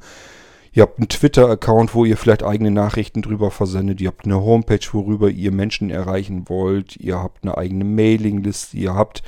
Ihr 0.71 0.83
habt 0.83 0.99
einen 0.99 1.09
Twitter-Account, 1.09 1.93
wo 1.93 2.05
ihr 2.05 2.15
vielleicht 2.15 2.43
eigene 2.43 2.71
Nachrichten 2.71 3.21
drüber 3.21 3.51
versendet. 3.51 3.99
Ihr 3.99 4.07
habt 4.07 4.23
eine 4.23 4.39
Homepage, 4.39 4.79
worüber 4.93 5.29
ihr 5.29 5.51
Menschen 5.51 5.89
erreichen 5.89 6.47
wollt. 6.47 6.95
Ihr 6.95 7.17
habt 7.17 7.43
eine 7.43 7.57
eigene 7.57 7.83
Mailingliste. 7.83 8.77
Ihr 8.77 8.95
habt 8.95 9.23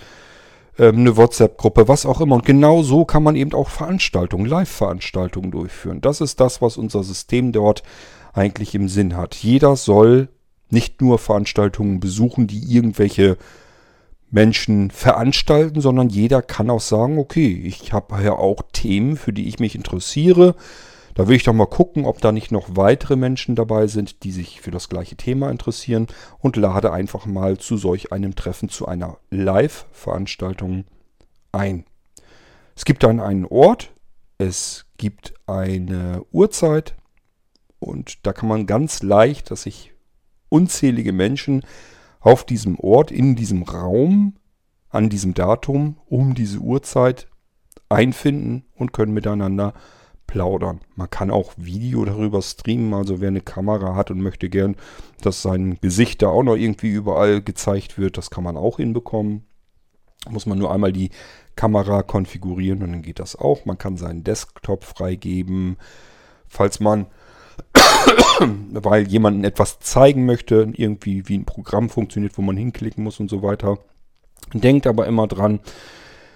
ähm, 0.77 0.99
eine 0.99 1.17
WhatsApp-Gruppe, 1.17 1.87
was 1.87 2.05
auch 2.05 2.21
immer. 2.21 2.35
Und 2.35 2.45
genau 2.45 2.83
so 2.83 3.05
kann 3.05 3.23
man 3.23 3.35
eben 3.35 3.53
auch 3.53 3.69
Veranstaltungen, 3.69 4.45
Live-Veranstaltungen 4.45 5.51
durchführen. 5.51 6.01
Das 6.01 6.21
ist 6.21 6.39
das, 6.39 6.61
was 6.61 6.77
unser 6.77 7.03
System 7.03 7.51
dort 7.51 7.83
eigentlich 8.33 8.75
im 8.75 8.87
Sinn 8.87 9.17
hat. 9.17 9.35
Jeder 9.35 9.75
soll 9.75 10.29
nicht 10.69 11.01
nur 11.01 11.19
Veranstaltungen 11.19 11.99
besuchen, 11.99 12.47
die 12.47 12.73
irgendwelche 12.73 13.37
Menschen 14.29 14.89
veranstalten, 14.91 15.81
sondern 15.81 16.09
jeder 16.09 16.41
kann 16.41 16.69
auch 16.69 16.79
sagen, 16.79 17.19
okay, 17.19 17.51
ich 17.65 17.91
habe 17.91 18.23
ja 18.23 18.33
auch 18.33 18.61
Themen, 18.71 19.17
für 19.17 19.33
die 19.33 19.49
ich 19.49 19.59
mich 19.59 19.75
interessiere. 19.75 20.55
Da 21.13 21.27
will 21.27 21.35
ich 21.35 21.43
doch 21.43 21.53
mal 21.53 21.65
gucken, 21.65 22.05
ob 22.05 22.21
da 22.21 22.31
nicht 22.31 22.51
noch 22.51 22.75
weitere 22.75 23.15
Menschen 23.15 23.55
dabei 23.55 23.87
sind, 23.87 24.23
die 24.23 24.31
sich 24.31 24.61
für 24.61 24.71
das 24.71 24.89
gleiche 24.89 25.15
Thema 25.15 25.49
interessieren 25.49 26.07
und 26.39 26.55
lade 26.55 26.91
einfach 26.93 27.25
mal 27.25 27.57
zu 27.57 27.77
solch 27.77 28.11
einem 28.11 28.35
Treffen, 28.35 28.69
zu 28.69 28.87
einer 28.87 29.17
Live-Veranstaltung 29.29 30.85
ein. 31.51 31.85
Es 32.75 32.85
gibt 32.85 33.03
dann 33.03 33.19
einen 33.19 33.45
Ort, 33.45 33.91
es 34.37 34.85
gibt 34.97 35.33
eine 35.47 36.23
Uhrzeit 36.31 36.95
und 37.79 38.25
da 38.25 38.33
kann 38.33 38.49
man 38.49 38.65
ganz 38.65 39.03
leicht, 39.03 39.51
dass 39.51 39.63
sich 39.63 39.93
unzählige 40.49 41.13
Menschen 41.13 41.63
auf 42.19 42.45
diesem 42.45 42.79
Ort, 42.79 43.11
in 43.11 43.35
diesem 43.35 43.63
Raum, 43.63 44.35
an 44.89 45.09
diesem 45.09 45.33
Datum, 45.33 45.97
um 46.05 46.35
diese 46.35 46.59
Uhrzeit 46.59 47.27
einfinden 47.89 48.63
und 48.75 48.93
können 48.93 49.13
miteinander 49.13 49.73
plaudern. 50.31 50.79
Man 50.95 51.09
kann 51.09 51.29
auch 51.29 51.51
Video 51.57 52.05
darüber 52.05 52.41
streamen, 52.41 52.93
also 52.93 53.19
wer 53.19 53.27
eine 53.27 53.41
Kamera 53.41 53.95
hat 53.95 54.11
und 54.11 54.21
möchte 54.21 54.47
gern, 54.47 54.77
dass 55.21 55.41
sein 55.41 55.77
Gesicht 55.81 56.21
da 56.21 56.29
auch 56.29 56.43
noch 56.43 56.55
irgendwie 56.55 56.89
überall 56.89 57.41
gezeigt 57.41 57.97
wird, 57.97 58.17
das 58.17 58.29
kann 58.29 58.45
man 58.45 58.55
auch 58.55 58.77
hinbekommen. 58.77 59.43
Muss 60.29 60.45
man 60.45 60.57
nur 60.57 60.71
einmal 60.71 60.93
die 60.93 61.09
Kamera 61.57 62.01
konfigurieren 62.01 62.81
und 62.81 62.91
dann 62.93 63.01
geht 63.01 63.19
das 63.19 63.35
auch. 63.35 63.65
Man 63.65 63.77
kann 63.77 63.97
seinen 63.97 64.23
Desktop 64.23 64.85
freigeben, 64.85 65.75
falls 66.47 66.79
man 66.79 67.07
weil 68.71 69.07
jemanden 69.09 69.43
etwas 69.43 69.79
zeigen 69.79 70.25
möchte, 70.25 70.71
irgendwie 70.73 71.27
wie 71.27 71.39
ein 71.39 71.45
Programm 71.45 71.89
funktioniert, 71.89 72.38
wo 72.38 72.41
man 72.41 72.55
hinklicken 72.55 73.03
muss 73.03 73.19
und 73.19 73.29
so 73.29 73.43
weiter. 73.43 73.79
Denkt 74.53 74.88
aber 74.88 75.07
immer 75.07 75.27
dran, 75.27 75.59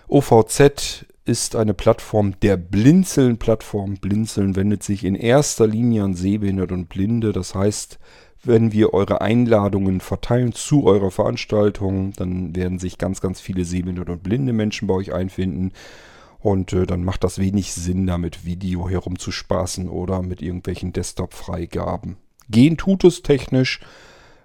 OVZ 0.10 1.06
ist 1.26 1.56
eine 1.56 1.74
Plattform 1.74 2.40
der 2.42 2.56
Blinzeln-Plattform. 2.56 3.96
Blinzeln 3.96 4.56
wendet 4.56 4.84
sich 4.84 5.04
in 5.04 5.16
erster 5.16 5.66
Linie 5.66 6.04
an 6.04 6.14
Sehbehinderte 6.14 6.76
und 6.76 6.88
Blinde. 6.88 7.34
Das 7.34 7.56
heißt, 7.56 8.00
wenn 8.44 8.72
wir 8.72 8.94
eure 8.94 9.22
Einladungen 9.22 10.02
verteilen 10.02 10.54
zu 10.54 10.86
eurer 10.86 11.10
Veranstaltung, 11.10 12.14
dann 12.14 12.56
werden 12.56 12.78
sich 12.78 13.00
ganz, 13.00 13.22
ganz 13.22 13.42
viele 13.42 13.66
sehbehinderte 13.66 14.12
und 14.12 14.24
blinde 14.24 14.54
Menschen 14.54 14.88
bei 14.88 14.94
euch 14.94 15.14
einfinden. 15.14 15.72
Und 16.40 16.74
äh, 16.74 16.86
dann 16.86 17.04
macht 17.04 17.24
das 17.24 17.40
wenig 17.40 17.74
Sinn, 17.74 18.06
da 18.06 18.20
mit 18.20 18.46
Video 18.46 18.88
herumzuspaßen 18.88 19.90
oder 19.90 20.22
mit 20.22 20.44
irgendwelchen 20.44 20.94
Desktop-Freigaben. 20.94 22.18
Gehen 22.50 22.78
tut 22.78 23.04
es 23.04 23.24
technisch, 23.24 23.80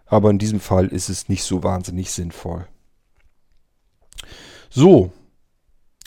aber 0.07 0.31
in 0.31 0.39
diesem 0.39 0.61
Fall 0.61 0.87
ist 0.87 1.11
es 1.11 1.29
nicht 1.29 1.43
so 1.43 1.63
wahnsinnig 1.63 2.11
sinnvoll. 2.11 2.67
So, 4.71 5.13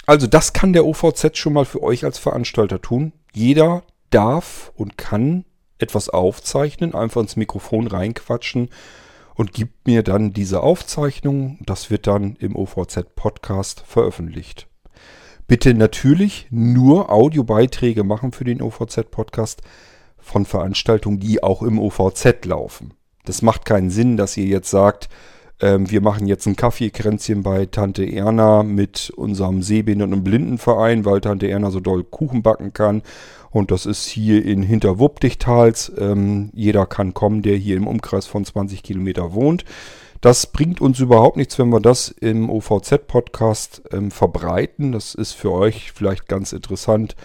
also 0.05 0.27
das 0.27 0.53
kann 0.53 0.73
der 0.73 0.85
OVZ 0.85 1.37
schon 1.37 1.53
mal 1.53 1.65
für 1.65 1.81
euch 1.81 2.05
als 2.05 2.17
Veranstalter 2.17 2.81
tun. 2.81 3.13
Jeder 3.33 3.83
darf 4.09 4.71
und 4.75 4.97
kann 4.97 5.45
etwas 5.79 6.09
aufzeichnen, 6.09 6.93
einfach 6.93 7.21
ins 7.21 7.35
Mikrofon 7.35 7.87
reinquatschen 7.87 8.69
und 9.35 9.53
gibt 9.53 9.87
mir 9.87 10.03
dann 10.03 10.33
diese 10.33 10.61
Aufzeichnung. 10.61 11.57
Das 11.65 11.89
wird 11.89 12.07
dann 12.07 12.35
im 12.35 12.55
OVZ 12.55 13.15
Podcast 13.15 13.83
veröffentlicht. 13.85 14.67
Bitte 15.47 15.73
natürlich 15.73 16.47
nur 16.51 17.11
Audiobeiträge 17.11 18.03
machen 18.03 18.31
für 18.31 18.43
den 18.43 18.61
OVZ 18.61 19.11
Podcast 19.11 19.61
von 20.17 20.45
Veranstaltungen, 20.45 21.19
die 21.19 21.43
auch 21.43 21.61
im 21.61 21.79
OVZ 21.79 22.45
laufen. 22.45 22.93
Das 23.25 23.41
macht 23.41 23.65
keinen 23.65 23.89
Sinn, 23.89 24.17
dass 24.17 24.37
ihr 24.37 24.45
jetzt 24.45 24.69
sagt, 24.69 25.09
ähm, 25.63 25.89
wir 25.89 26.01
machen 26.01 26.27
jetzt 26.27 26.45
ein 26.45 26.57
Kaffeekränzchen 26.57 27.41
bei 27.41 27.65
Tante 27.65 28.03
Erna 28.03 28.63
mit 28.63 29.13
unserem 29.15 29.61
Sehbehinderten- 29.61 30.13
und 30.13 30.23
Blindenverein, 30.25 31.05
weil 31.05 31.21
Tante 31.21 31.49
Erna 31.49 31.71
so 31.71 31.79
doll 31.79 32.03
Kuchen 32.03 32.43
backen 32.43 32.73
kann. 32.73 33.01
Und 33.49 33.71
das 33.71 33.85
ist 33.85 34.05
hier 34.05 34.43
in 34.43 34.61
Hinterwuppdichtals. 34.61 35.93
Ähm, 35.97 36.49
jeder 36.53 36.85
kann 36.85 37.13
kommen, 37.13 37.43
der 37.43 37.55
hier 37.55 37.77
im 37.77 37.87
Umkreis 37.87 38.25
von 38.25 38.43
20 38.43 38.83
Kilometer 38.83 39.33
wohnt. 39.33 39.63
Das 40.19 40.47
bringt 40.47 40.81
uns 40.81 40.99
überhaupt 40.99 41.37
nichts, 41.37 41.57
wenn 41.57 41.69
wir 41.69 41.79
das 41.79 42.09
im 42.09 42.49
OVZ-Podcast 42.49 43.83
ähm, 43.93 44.11
verbreiten. 44.11 44.91
Das 44.91 45.15
ist 45.15 45.31
für 45.31 45.53
euch 45.53 45.93
vielleicht 45.93 46.27
ganz 46.27 46.51
interessant. 46.51 47.15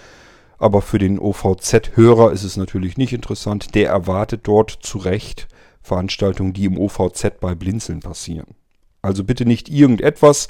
Aber 0.58 0.80
für 0.80 0.98
den 0.98 1.18
OVZ-Hörer 1.18 2.30
ist 2.30 2.44
es 2.44 2.56
natürlich 2.56 2.96
nicht 2.98 3.12
interessant. 3.12 3.74
Der 3.74 3.88
erwartet 3.88 4.42
dort 4.44 4.70
zu 4.70 4.98
Recht 4.98 5.48
Veranstaltungen, 5.82 6.52
die 6.52 6.64
im 6.64 6.78
OVZ 6.78 7.40
bei 7.40 7.54
Blinzeln 7.54 8.00
passieren. 8.00 8.54
Also 9.02 9.24
bitte 9.24 9.46
nicht 9.46 9.68
irgendetwas 9.68 10.48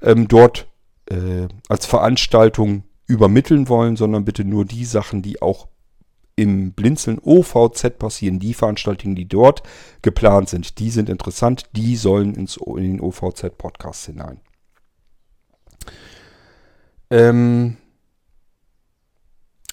ähm, 0.00 0.28
dort 0.28 0.66
äh, 1.10 1.48
als 1.68 1.86
Veranstaltung 1.86 2.84
übermitteln 3.06 3.68
wollen, 3.68 3.96
sondern 3.96 4.24
bitte 4.24 4.44
nur 4.44 4.64
die 4.64 4.84
Sachen, 4.84 5.22
die 5.22 5.42
auch 5.42 5.68
im 6.36 6.72
Blinzeln 6.72 7.18
OVZ 7.18 7.98
passieren. 7.98 8.40
Die 8.40 8.54
Veranstaltungen, 8.54 9.14
die 9.14 9.28
dort 9.28 9.62
geplant 10.02 10.48
sind, 10.48 10.78
die 10.78 10.90
sind 10.90 11.08
interessant, 11.08 11.68
die 11.72 11.96
sollen 11.96 12.34
ins, 12.34 12.56
in 12.56 12.98
den 12.98 13.00
OVZ-Podcast 13.00 14.06
hinein. 14.06 14.40
Ähm, 17.10 17.76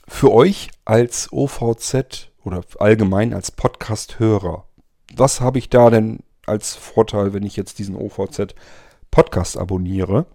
für 0.08 0.32
euch 0.32 0.70
als 0.86 1.32
OVZ 1.32 2.30
oder 2.44 2.64
allgemein 2.80 3.34
als 3.34 3.52
Podcast-Hörer, 3.52 4.68
was 5.15 5.41
habe 5.41 5.60
ich 5.60 5.70
da 5.70 5.89
denn 5.89 6.20
als 6.46 6.75
Vorteil, 6.75 7.34
wenn 7.34 7.44
ich 7.44 7.56
jetzt 7.56 7.80
diesen 7.80 7.96
OVZ-Podcast 7.96 9.58
abonniere? 9.58 10.25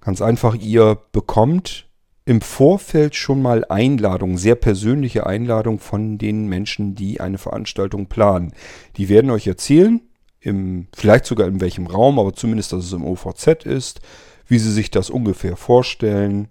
Ganz 0.00 0.22
einfach, 0.22 0.54
ihr 0.54 0.98
bekommt 1.12 1.86
im 2.24 2.40
Vorfeld 2.40 3.16
schon 3.16 3.42
mal 3.42 3.64
Einladungen, 3.68 4.36
sehr 4.36 4.54
persönliche 4.54 5.26
Einladungen 5.26 5.80
von 5.80 6.16
den 6.16 6.46
Menschen, 6.46 6.94
die 6.94 7.20
eine 7.20 7.38
Veranstaltung 7.38 8.06
planen. 8.06 8.52
Die 8.96 9.08
werden 9.08 9.30
euch 9.30 9.46
erzählen, 9.46 10.00
im, 10.40 10.86
vielleicht 10.94 11.26
sogar 11.26 11.48
in 11.48 11.60
welchem 11.60 11.86
Raum, 11.86 12.18
aber 12.18 12.32
zumindest, 12.32 12.72
dass 12.72 12.84
es 12.84 12.92
im 12.92 13.04
OVZ 13.04 13.64
ist, 13.64 14.00
wie 14.46 14.58
sie 14.58 14.72
sich 14.72 14.90
das 14.90 15.10
ungefähr 15.10 15.56
vorstellen, 15.56 16.48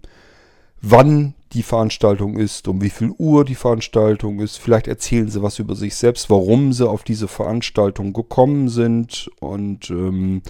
wann 0.82 1.34
die 1.52 1.62
Veranstaltung 1.62 2.36
ist, 2.36 2.68
um 2.68 2.80
wie 2.80 2.90
viel 2.90 3.12
Uhr 3.18 3.44
die 3.44 3.56
Veranstaltung 3.56 4.40
ist. 4.40 4.56
Vielleicht 4.58 4.86
erzählen 4.86 5.28
sie 5.28 5.42
was 5.42 5.58
über 5.58 5.74
sich 5.74 5.96
selbst, 5.96 6.30
warum 6.30 6.72
sie 6.72 6.88
auf 6.88 7.02
diese 7.02 7.28
Veranstaltung 7.28 8.12
gekommen 8.12 8.68
sind 8.68 9.30
und 9.40 9.90
ähm, 9.90 10.42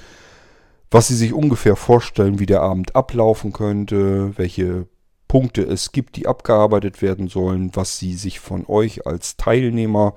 was 0.91 1.09
sie 1.09 1.17
sich 1.17 1.33
ungefähr 1.33 1.77
vorstellen, 1.77 2.39
wie 2.39 2.47
der 2.47 2.63
Abend 2.63 2.97
ablaufen 2.97 3.53
könnte, 3.53 4.37
welche 4.37 4.87
Punkte 5.29 5.63
es 5.63 5.93
gibt, 5.93 6.17
die 6.17 6.27
abgearbeitet 6.27 7.01
werden 7.01 7.29
sollen, 7.29 7.71
was 7.75 7.99
sie 7.99 8.15
sich 8.15 8.41
von 8.41 8.67
euch 8.67 9.07
als 9.07 9.37
Teilnehmer 9.37 10.15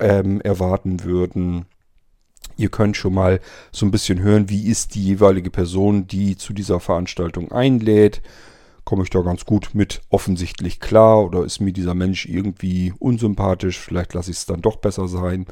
ähm, 0.00 0.40
erwarten 0.40 1.04
würden. 1.04 1.66
Ihr 2.56 2.70
könnt 2.70 2.96
schon 2.96 3.14
mal 3.14 3.40
so 3.70 3.86
ein 3.86 3.90
bisschen 3.90 4.20
hören, 4.20 4.48
wie 4.48 4.66
ist 4.66 4.94
die 4.94 5.04
jeweilige 5.04 5.50
Person, 5.50 6.06
die 6.06 6.36
zu 6.36 6.52
dieser 6.52 6.80
Veranstaltung 6.80 7.52
einlädt. 7.52 8.22
Komme 8.90 9.04
ich 9.04 9.10
da 9.10 9.20
ganz 9.20 9.44
gut 9.44 9.70
mit 9.72 10.00
offensichtlich 10.10 10.80
klar 10.80 11.24
oder 11.24 11.44
ist 11.44 11.60
mir 11.60 11.72
dieser 11.72 11.94
Mensch 11.94 12.26
irgendwie 12.26 12.92
unsympathisch? 12.98 13.78
Vielleicht 13.78 14.14
lasse 14.14 14.32
ich 14.32 14.38
es 14.38 14.46
dann 14.46 14.62
doch 14.62 14.78
besser 14.78 15.06
sein. 15.06 15.46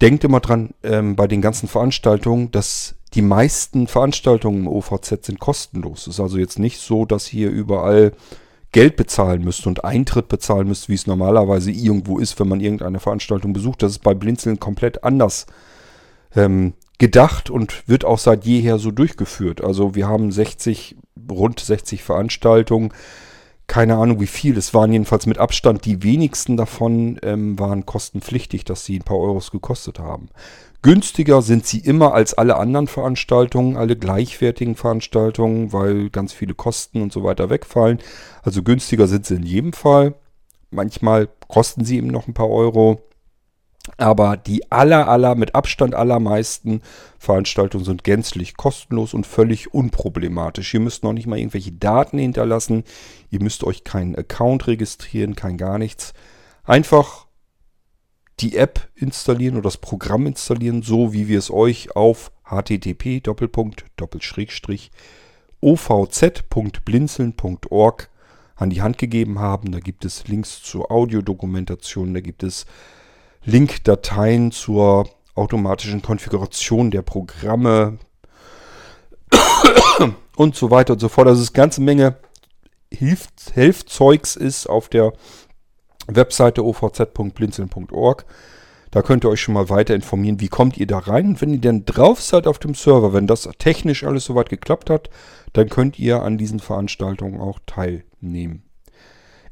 Denkt 0.00 0.24
immer 0.24 0.40
dran, 0.40 0.70
ähm, 0.82 1.14
bei 1.14 1.28
den 1.28 1.40
ganzen 1.40 1.68
Veranstaltungen, 1.68 2.50
dass 2.50 2.96
die 3.14 3.22
meisten 3.22 3.86
Veranstaltungen 3.86 4.62
im 4.62 4.66
OVZ 4.66 5.24
sind 5.24 5.38
kostenlos. 5.38 6.08
Es 6.08 6.14
ist 6.14 6.20
also 6.20 6.36
jetzt 6.36 6.58
nicht 6.58 6.80
so, 6.80 7.04
dass 7.06 7.32
ihr 7.32 7.48
überall 7.48 8.10
Geld 8.72 8.96
bezahlen 8.96 9.44
müsst 9.44 9.68
und 9.68 9.84
Eintritt 9.84 10.26
bezahlen 10.26 10.66
müsst, 10.66 10.88
wie 10.88 10.94
es 10.94 11.06
normalerweise 11.06 11.70
irgendwo 11.70 12.18
ist, 12.18 12.40
wenn 12.40 12.48
man 12.48 12.58
irgendeine 12.58 12.98
Veranstaltung 12.98 13.52
besucht. 13.52 13.84
Das 13.84 13.92
ist 13.92 14.02
bei 14.02 14.14
Blinzeln 14.14 14.58
komplett 14.58 15.04
anders 15.04 15.46
ähm, 16.34 16.72
gedacht 17.02 17.50
und 17.50 17.82
wird 17.88 18.04
auch 18.04 18.18
seit 18.18 18.44
jeher 18.44 18.78
so 18.78 18.92
durchgeführt. 18.92 19.60
Also 19.60 19.96
wir 19.96 20.06
haben 20.06 20.30
60, 20.30 20.94
rund 21.28 21.58
60 21.58 22.04
Veranstaltungen. 22.04 22.92
Keine 23.66 23.96
Ahnung 23.96 24.20
wie 24.20 24.28
viel. 24.28 24.56
Es 24.56 24.72
waren 24.72 24.92
jedenfalls 24.92 25.26
mit 25.26 25.38
Abstand 25.38 25.84
die 25.84 26.04
wenigsten 26.04 26.56
davon 26.56 27.18
ähm, 27.24 27.58
waren 27.58 27.86
kostenpflichtig, 27.86 28.64
dass 28.64 28.84
sie 28.84 29.00
ein 29.00 29.02
paar 29.02 29.18
Euros 29.18 29.50
gekostet 29.50 29.98
haben. 29.98 30.28
Günstiger 30.82 31.42
sind 31.42 31.66
sie 31.66 31.80
immer 31.80 32.14
als 32.14 32.34
alle 32.34 32.56
anderen 32.56 32.86
Veranstaltungen, 32.86 33.76
alle 33.76 33.96
gleichwertigen 33.96 34.76
Veranstaltungen, 34.76 35.72
weil 35.72 36.08
ganz 36.08 36.32
viele 36.32 36.54
Kosten 36.54 37.02
und 37.02 37.12
so 37.12 37.24
weiter 37.24 37.50
wegfallen. 37.50 37.98
Also 38.44 38.62
günstiger 38.62 39.08
sind 39.08 39.26
sie 39.26 39.34
in 39.34 39.42
jedem 39.42 39.72
Fall. 39.72 40.14
Manchmal 40.70 41.28
kosten 41.48 41.84
sie 41.84 41.96
eben 41.96 42.06
noch 42.06 42.28
ein 42.28 42.34
paar 42.34 42.48
Euro. 42.48 43.00
Aber 43.96 44.36
die 44.36 44.70
aller, 44.70 45.08
aller, 45.08 45.34
mit 45.34 45.56
Abstand 45.56 45.94
allermeisten 45.94 46.82
Veranstaltungen 47.18 47.84
sind 47.84 48.04
gänzlich 48.04 48.56
kostenlos 48.56 49.12
und 49.12 49.26
völlig 49.26 49.74
unproblematisch. 49.74 50.72
Ihr 50.74 50.80
müsst 50.80 51.02
noch 51.02 51.12
nicht 51.12 51.26
mal 51.26 51.38
irgendwelche 51.38 51.72
Daten 51.72 52.18
hinterlassen. 52.18 52.84
Ihr 53.30 53.42
müsst 53.42 53.64
euch 53.64 53.82
keinen 53.82 54.14
Account 54.14 54.68
registrieren, 54.68 55.34
kein 55.34 55.56
gar 55.56 55.78
nichts. 55.78 56.14
Einfach 56.64 57.26
die 58.38 58.56
App 58.56 58.88
installieren 58.94 59.56
oder 59.56 59.64
das 59.64 59.78
Programm 59.78 60.26
installieren, 60.26 60.82
so 60.82 61.12
wie 61.12 61.26
wir 61.28 61.38
es 61.38 61.50
euch 61.50 61.96
auf 61.96 62.30
http 62.44 63.20
ovz.blinzeln.org 65.60 68.08
an 68.56 68.70
die 68.70 68.82
Hand 68.82 68.98
gegeben 68.98 69.38
haben. 69.38 69.70
Da 69.72 69.80
gibt 69.80 70.04
es 70.04 70.28
Links 70.28 70.62
zur 70.62 70.90
Audiodokumentation, 70.90 72.12
da 72.14 72.20
gibt 72.20 72.42
es 72.42 72.66
Linkdateien 73.44 74.52
zur 74.52 75.08
automatischen 75.34 76.02
Konfiguration 76.02 76.90
der 76.90 77.02
Programme 77.02 77.98
und 80.36 80.54
so 80.54 80.70
weiter 80.70 80.94
und 80.94 81.00
so 81.00 81.08
fort. 81.08 81.28
Also 81.28 81.40
es 81.40 81.48
ist 81.48 81.54
eine 81.54 81.62
ganze 81.62 81.80
Menge 81.80 82.16
Hilf 82.92 83.28
Hilfzeugs 83.54 84.36
ist 84.36 84.66
auf 84.66 84.88
der 84.88 85.12
Webseite 86.06 86.64
ovz.blinzeln.org. 86.64 88.26
Da 88.90 89.00
könnt 89.00 89.24
ihr 89.24 89.30
euch 89.30 89.40
schon 89.40 89.54
mal 89.54 89.70
weiter 89.70 89.94
informieren, 89.94 90.40
wie 90.40 90.48
kommt 90.48 90.76
ihr 90.76 90.86
da 90.86 90.98
rein. 90.98 91.28
Und 91.28 91.40
wenn 91.40 91.54
ihr 91.54 91.60
dann 91.60 91.86
drauf 91.86 92.20
seid 92.20 92.46
auf 92.46 92.58
dem 92.58 92.74
Server, 92.74 93.14
wenn 93.14 93.26
das 93.26 93.48
technisch 93.58 94.04
alles 94.04 94.26
soweit 94.26 94.50
geklappt 94.50 94.90
hat, 94.90 95.08
dann 95.54 95.70
könnt 95.70 95.98
ihr 95.98 96.22
an 96.22 96.36
diesen 96.36 96.60
Veranstaltungen 96.60 97.40
auch 97.40 97.58
teilnehmen. 97.64 98.64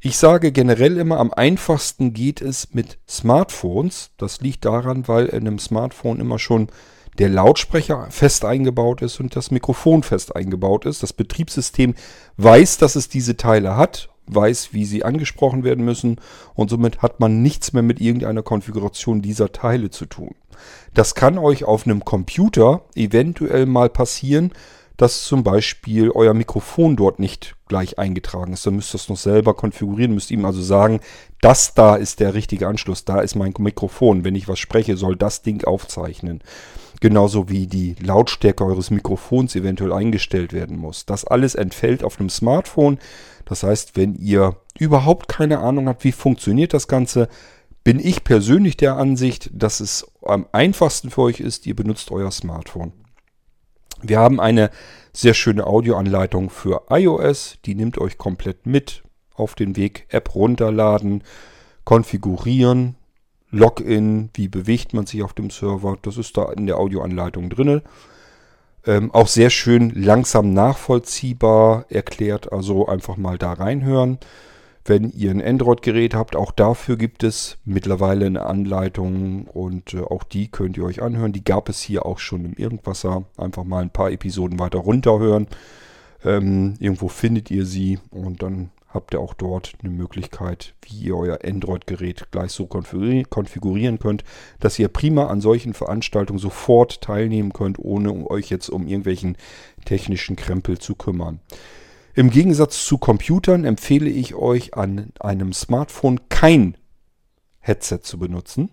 Ich 0.02 0.16
sage 0.16 0.50
generell 0.50 0.96
immer, 0.96 1.18
am 1.18 1.30
einfachsten 1.30 2.14
geht 2.14 2.40
es 2.40 2.72
mit 2.72 2.98
Smartphones. 3.06 4.12
Das 4.16 4.40
liegt 4.40 4.64
daran, 4.64 5.08
weil 5.08 5.26
in 5.26 5.46
einem 5.46 5.58
Smartphone 5.58 6.20
immer 6.20 6.38
schon 6.38 6.68
der 7.18 7.28
Lautsprecher 7.28 8.06
fest 8.08 8.46
eingebaut 8.46 9.02
ist 9.02 9.20
und 9.20 9.36
das 9.36 9.50
Mikrofon 9.50 10.02
fest 10.02 10.34
eingebaut 10.34 10.86
ist. 10.86 11.02
Das 11.02 11.12
Betriebssystem 11.12 11.94
weiß, 12.38 12.78
dass 12.78 12.96
es 12.96 13.10
diese 13.10 13.36
Teile 13.36 13.76
hat 13.76 14.10
weiß, 14.34 14.72
wie 14.72 14.84
sie 14.84 15.04
angesprochen 15.04 15.64
werden 15.64 15.84
müssen 15.84 16.16
und 16.54 16.70
somit 16.70 17.02
hat 17.02 17.20
man 17.20 17.42
nichts 17.42 17.72
mehr 17.72 17.82
mit 17.82 18.00
irgendeiner 18.00 18.42
Konfiguration 18.42 19.22
dieser 19.22 19.52
Teile 19.52 19.90
zu 19.90 20.06
tun. 20.06 20.34
Das 20.94 21.14
kann 21.14 21.38
euch 21.38 21.64
auf 21.64 21.86
einem 21.86 22.04
Computer 22.04 22.82
eventuell 22.94 23.66
mal 23.66 23.88
passieren, 23.88 24.52
dass 25.00 25.24
zum 25.24 25.42
Beispiel 25.42 26.10
euer 26.10 26.34
Mikrofon 26.34 26.94
dort 26.94 27.20
nicht 27.20 27.56
gleich 27.68 27.98
eingetragen 27.98 28.52
ist. 28.52 28.66
Dann 28.66 28.76
müsst 28.76 28.92
ihr 28.92 28.96
es 28.96 29.08
noch 29.08 29.16
selber 29.16 29.54
konfigurieren, 29.54 30.12
müsst 30.12 30.30
ihm 30.30 30.44
also 30.44 30.60
sagen, 30.60 31.00
das 31.40 31.72
da 31.72 31.96
ist 31.96 32.20
der 32.20 32.34
richtige 32.34 32.68
Anschluss, 32.68 33.06
da 33.06 33.20
ist 33.20 33.34
mein 33.34 33.54
Mikrofon. 33.58 34.24
Wenn 34.24 34.34
ich 34.34 34.46
was 34.46 34.58
spreche, 34.58 34.98
soll 34.98 35.16
das 35.16 35.40
Ding 35.40 35.64
aufzeichnen. 35.64 36.42
Genauso 37.00 37.48
wie 37.48 37.66
die 37.66 37.96
Lautstärke 37.98 38.62
eures 38.62 38.90
Mikrofons 38.90 39.56
eventuell 39.56 39.94
eingestellt 39.94 40.52
werden 40.52 40.76
muss. 40.76 41.06
Das 41.06 41.24
alles 41.24 41.54
entfällt 41.54 42.04
auf 42.04 42.20
einem 42.20 42.28
Smartphone. 42.28 42.98
Das 43.46 43.62
heißt, 43.62 43.96
wenn 43.96 44.16
ihr 44.16 44.56
überhaupt 44.78 45.28
keine 45.28 45.60
Ahnung 45.60 45.88
habt, 45.88 46.04
wie 46.04 46.12
funktioniert 46.12 46.74
das 46.74 46.88
Ganze, 46.88 47.30
bin 47.84 48.00
ich 48.00 48.22
persönlich 48.22 48.76
der 48.76 48.98
Ansicht, 48.98 49.48
dass 49.54 49.80
es 49.80 50.06
am 50.20 50.46
einfachsten 50.52 51.08
für 51.08 51.22
euch 51.22 51.40
ist, 51.40 51.66
ihr 51.66 51.74
benutzt 51.74 52.10
euer 52.10 52.30
Smartphone. 52.30 52.92
Wir 54.02 54.18
haben 54.18 54.40
eine 54.40 54.70
sehr 55.12 55.34
schöne 55.34 55.66
Audioanleitung 55.66 56.50
für 56.50 56.82
iOS, 56.90 57.58
die 57.64 57.74
nimmt 57.74 57.98
euch 57.98 58.18
komplett 58.18 58.66
mit 58.66 59.02
auf 59.34 59.54
den 59.54 59.76
Weg. 59.76 60.06
App 60.08 60.34
runterladen, 60.34 61.22
konfigurieren, 61.84 62.96
Login, 63.50 64.30
wie 64.34 64.48
bewegt 64.48 64.94
man 64.94 65.06
sich 65.06 65.22
auf 65.22 65.32
dem 65.32 65.50
Server, 65.50 65.98
das 66.02 66.16
ist 66.16 66.36
da 66.36 66.52
in 66.52 66.66
der 66.66 66.78
Audioanleitung 66.78 67.50
drin. 67.50 67.82
Ähm, 68.86 69.12
auch 69.12 69.26
sehr 69.26 69.50
schön 69.50 69.90
langsam 69.90 70.54
nachvollziehbar 70.54 71.84
erklärt, 71.90 72.52
also 72.52 72.86
einfach 72.86 73.16
mal 73.16 73.38
da 73.38 73.52
reinhören. 73.52 74.18
Wenn 74.84 75.10
ihr 75.10 75.30
ein 75.30 75.42
Android-Gerät 75.42 76.14
habt, 76.14 76.36
auch 76.36 76.52
dafür 76.52 76.96
gibt 76.96 77.22
es 77.22 77.58
mittlerweile 77.64 78.26
eine 78.26 78.46
Anleitung 78.46 79.46
und 79.46 79.94
äh, 79.94 80.00
auch 80.00 80.24
die 80.24 80.48
könnt 80.48 80.76
ihr 80.76 80.84
euch 80.84 81.02
anhören. 81.02 81.32
Die 81.32 81.44
gab 81.44 81.68
es 81.68 81.80
hier 81.80 82.06
auch 82.06 82.18
schon 82.18 82.44
im 82.44 82.54
Irgendwasser. 82.54 83.24
Einfach 83.36 83.64
mal 83.64 83.82
ein 83.82 83.90
paar 83.90 84.10
Episoden 84.10 84.58
weiter 84.58 84.78
runterhören. 84.78 85.48
Ähm, 86.24 86.74
irgendwo 86.78 87.08
findet 87.08 87.50
ihr 87.50 87.66
sie 87.66 87.98
und 88.10 88.42
dann 88.42 88.70
habt 88.92 89.14
ihr 89.14 89.20
auch 89.20 89.34
dort 89.34 89.74
eine 89.82 89.92
Möglichkeit, 89.92 90.74
wie 90.82 90.96
ihr 90.96 91.16
euer 91.16 91.38
Android-Gerät 91.44 92.30
gleich 92.32 92.50
so 92.50 92.66
konfigurieren 92.66 93.98
könnt, 93.98 94.24
dass 94.58 94.78
ihr 94.78 94.88
prima 94.88 95.26
an 95.26 95.40
solchen 95.40 95.74
Veranstaltungen 95.74 96.40
sofort 96.40 97.00
teilnehmen 97.00 97.52
könnt, 97.52 97.78
ohne 97.78 98.28
euch 98.28 98.50
jetzt 98.50 98.68
um 98.68 98.86
irgendwelchen 98.86 99.36
technischen 99.84 100.36
Krempel 100.36 100.78
zu 100.78 100.94
kümmern. 100.94 101.40
Im 102.14 102.30
Gegensatz 102.30 102.84
zu 102.84 102.98
Computern 102.98 103.64
empfehle 103.64 104.10
ich 104.10 104.34
euch 104.34 104.74
an 104.74 105.12
einem 105.20 105.52
Smartphone 105.52 106.28
kein 106.28 106.76
Headset 107.60 108.00
zu 108.02 108.18
benutzen. 108.18 108.70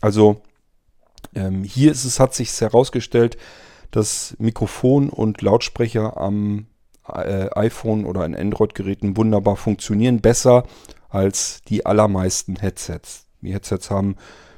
Also 0.00 0.42
ähm, 1.34 1.64
hier 1.64 1.90
ist 1.90 2.04
es, 2.04 2.20
hat 2.20 2.34
sich 2.34 2.60
herausgestellt, 2.60 3.36
dass 3.90 4.36
Mikrofon 4.38 5.08
und 5.08 5.42
Lautsprecher 5.42 6.16
am 6.16 6.66
äh, 7.08 7.48
iPhone 7.54 8.04
oder 8.04 8.22
an 8.22 8.34
Android-Geräten 8.34 9.16
wunderbar 9.16 9.56
funktionieren, 9.56 10.20
besser 10.20 10.64
als 11.08 11.62
die 11.68 11.86
allermeisten 11.86 12.56
Headsets. 12.56 13.26
Die 13.40 13.52
Headsets 13.52 13.90
haben 13.90 14.16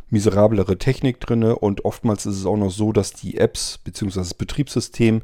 miserablere 0.08 0.76
Technik 0.76 1.20
drin 1.20 1.44
und 1.44 1.84
oftmals 1.84 2.26
ist 2.26 2.36
es 2.36 2.46
auch 2.46 2.56
noch 2.56 2.72
so, 2.72 2.92
dass 2.92 3.12
die 3.12 3.38
Apps 3.38 3.78
bzw. 3.78 4.18
das 4.18 4.34
Betriebssystem 4.34 5.22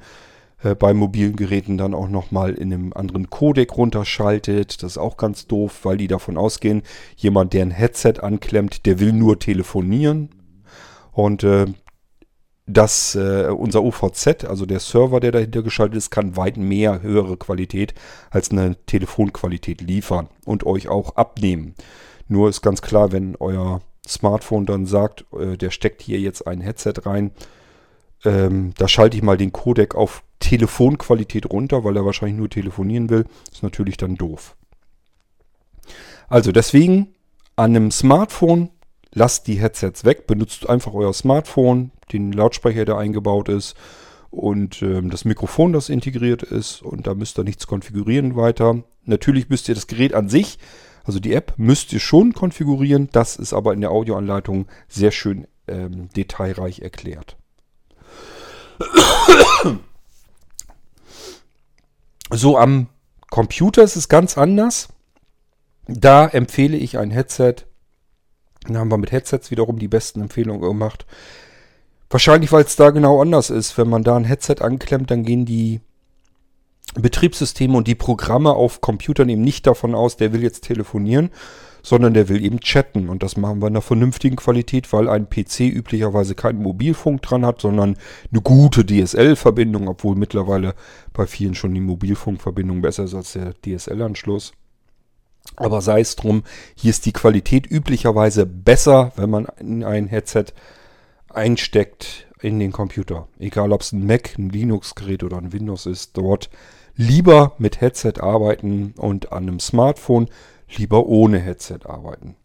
bei 0.78 0.94
mobilen 0.94 1.36
Geräten 1.36 1.76
dann 1.76 1.94
auch 1.94 2.08
nochmal 2.08 2.54
in 2.54 2.72
einem 2.72 2.92
anderen 2.94 3.28
Codec 3.28 3.76
runterschaltet. 3.76 4.82
Das 4.82 4.92
ist 4.92 4.98
auch 4.98 5.16
ganz 5.16 5.46
doof, 5.46 5.80
weil 5.84 5.98
die 5.98 6.08
davon 6.08 6.38
ausgehen, 6.38 6.82
jemand, 7.16 7.52
der 7.52 7.62
ein 7.62 7.70
Headset 7.70 8.14
anklemmt, 8.20 8.86
der 8.86 8.98
will 8.98 9.12
nur 9.12 9.38
telefonieren. 9.38 10.30
Und 11.12 11.44
äh, 11.44 11.66
das, 12.66 13.14
äh, 13.14 13.48
unser 13.48 13.82
UVZ, 13.82 14.44
also 14.44 14.66
der 14.66 14.80
Server, 14.80 15.20
der 15.20 15.32
dahinter 15.32 15.62
geschaltet 15.62 15.96
ist, 15.96 16.10
kann 16.10 16.36
weit 16.36 16.56
mehr 16.56 17.00
höhere 17.00 17.36
Qualität 17.36 17.94
als 18.30 18.50
eine 18.50 18.76
Telefonqualität 18.86 19.80
liefern 19.80 20.28
und 20.44 20.66
euch 20.66 20.88
auch 20.88 21.14
abnehmen. 21.16 21.74
Nur 22.28 22.48
ist 22.48 22.62
ganz 22.62 22.82
klar, 22.82 23.12
wenn 23.12 23.36
euer 23.36 23.80
Smartphone 24.06 24.66
dann 24.66 24.86
sagt, 24.86 25.24
äh, 25.38 25.56
der 25.56 25.70
steckt 25.70 26.02
hier 26.02 26.18
jetzt 26.18 26.46
ein 26.46 26.60
Headset 26.60 26.94
rein, 27.04 27.30
ähm, 28.24 28.72
da 28.76 28.88
schalte 28.88 29.16
ich 29.16 29.22
mal 29.22 29.36
den 29.36 29.52
Codec 29.52 29.94
auf 29.94 30.24
Telefonqualität 30.40 31.50
runter, 31.50 31.84
weil 31.84 31.96
er 31.96 32.04
wahrscheinlich 32.04 32.38
nur 32.38 32.50
telefonieren 32.50 33.10
will. 33.10 33.24
Ist 33.52 33.62
natürlich 33.62 33.96
dann 33.96 34.16
doof. 34.16 34.56
Also 36.28 36.52
deswegen 36.52 37.14
an 37.56 37.76
einem 37.76 37.90
Smartphone 37.90 38.70
lasst 39.12 39.46
die 39.46 39.60
Headsets 39.60 40.04
weg, 40.04 40.26
benutzt 40.26 40.68
einfach 40.68 40.92
euer 40.92 41.12
Smartphone, 41.12 41.90
den 42.12 42.32
Lautsprecher, 42.32 42.84
der 42.84 42.98
eingebaut 42.98 43.48
ist 43.48 43.74
und 44.30 44.82
ähm, 44.82 45.10
das 45.10 45.24
Mikrofon, 45.24 45.72
das 45.72 45.88
integriert 45.88 46.42
ist 46.42 46.82
und 46.82 47.06
da 47.06 47.14
müsst 47.14 47.38
ihr 47.38 47.44
nichts 47.44 47.66
konfigurieren 47.66 48.36
weiter. 48.36 48.82
Natürlich 49.04 49.48
müsst 49.48 49.68
ihr 49.68 49.74
das 49.74 49.86
Gerät 49.86 50.12
an 50.14 50.28
sich, 50.28 50.58
also 51.04 51.20
die 51.20 51.32
App, 51.32 51.54
müsst 51.56 51.92
ihr 51.92 52.00
schon 52.00 52.32
konfigurieren. 52.34 53.08
Das 53.12 53.36
ist 53.36 53.52
aber 53.52 53.72
in 53.72 53.80
der 53.80 53.92
Audioanleitung 53.92 54.66
sehr 54.88 55.12
schön 55.12 55.46
ähm, 55.68 56.08
detailreich 56.14 56.80
erklärt. 56.80 57.36
So 62.30 62.58
am 62.58 62.88
Computer 63.30 63.82
ist 63.82 63.96
es 63.96 64.08
ganz 64.08 64.36
anders. 64.36 64.88
Da 65.86 66.26
empfehle 66.26 66.76
ich 66.76 66.98
ein 66.98 67.10
Headset. 67.10 67.56
Da 68.66 68.80
haben 68.80 68.90
wir 68.90 68.98
mit 68.98 69.12
Headsets 69.12 69.50
wiederum 69.50 69.78
die 69.78 69.88
besten 69.88 70.20
Empfehlungen 70.20 70.60
gemacht. 70.60 71.06
Wahrscheinlich, 72.10 72.52
weil 72.52 72.64
es 72.64 72.76
da 72.76 72.90
genau 72.90 73.20
anders 73.20 73.50
ist. 73.50 73.78
Wenn 73.78 73.88
man 73.88 74.02
da 74.02 74.16
ein 74.16 74.24
Headset 74.24 74.56
anklemmt, 74.60 75.10
dann 75.10 75.24
gehen 75.24 75.44
die 75.44 75.80
Betriebssysteme 76.94 77.76
und 77.76 77.88
die 77.88 77.94
Programme 77.94 78.54
auf 78.54 78.80
Computern 78.80 79.28
eben 79.28 79.42
nicht 79.42 79.66
davon 79.66 79.94
aus, 79.94 80.16
der 80.16 80.32
will 80.32 80.42
jetzt 80.42 80.64
telefonieren, 80.64 81.30
sondern 81.86 82.14
der 82.14 82.28
will 82.28 82.44
eben 82.44 82.58
chatten. 82.58 83.08
Und 83.08 83.22
das 83.22 83.36
machen 83.36 83.62
wir 83.62 83.68
in 83.68 83.74
einer 83.74 83.80
vernünftigen 83.80 84.34
Qualität, 84.34 84.92
weil 84.92 85.08
ein 85.08 85.30
PC 85.30 85.60
üblicherweise 85.60 86.34
keinen 86.34 86.60
Mobilfunk 86.60 87.22
dran 87.22 87.46
hat, 87.46 87.60
sondern 87.60 87.96
eine 88.32 88.40
gute 88.42 88.84
DSL-Verbindung, 88.84 89.86
obwohl 89.86 90.16
mittlerweile 90.16 90.74
bei 91.12 91.28
vielen 91.28 91.54
schon 91.54 91.74
die 91.74 91.80
Mobilfunkverbindung 91.80 92.82
besser 92.82 93.04
ist 93.04 93.14
als 93.14 93.34
der 93.34 93.54
DSL-Anschluss. 93.64 94.50
Aber 95.54 95.80
sei 95.80 96.00
es 96.00 96.16
drum, 96.16 96.42
hier 96.74 96.90
ist 96.90 97.06
die 97.06 97.12
Qualität 97.12 97.70
üblicherweise 97.70 98.46
besser, 98.46 99.12
wenn 99.14 99.30
man 99.30 99.46
in 99.60 99.84
ein 99.84 100.08
Headset 100.08 100.46
einsteckt 101.28 102.26
in 102.40 102.58
den 102.58 102.72
Computer. 102.72 103.28
Egal 103.38 103.70
ob 103.70 103.82
es 103.82 103.92
ein 103.92 104.04
Mac, 104.04 104.36
ein 104.36 104.48
Linux-Gerät 104.48 105.22
oder 105.22 105.38
ein 105.38 105.52
Windows 105.52 105.86
ist, 105.86 106.16
dort 106.16 106.50
lieber 106.96 107.54
mit 107.58 107.80
Headset 107.80 108.14
arbeiten 108.18 108.92
und 108.96 109.30
an 109.30 109.44
einem 109.44 109.60
Smartphone 109.60 110.26
lieber 110.74 111.06
ohne 111.06 111.38
Headset 111.38 111.80
arbeiten. 111.84 112.36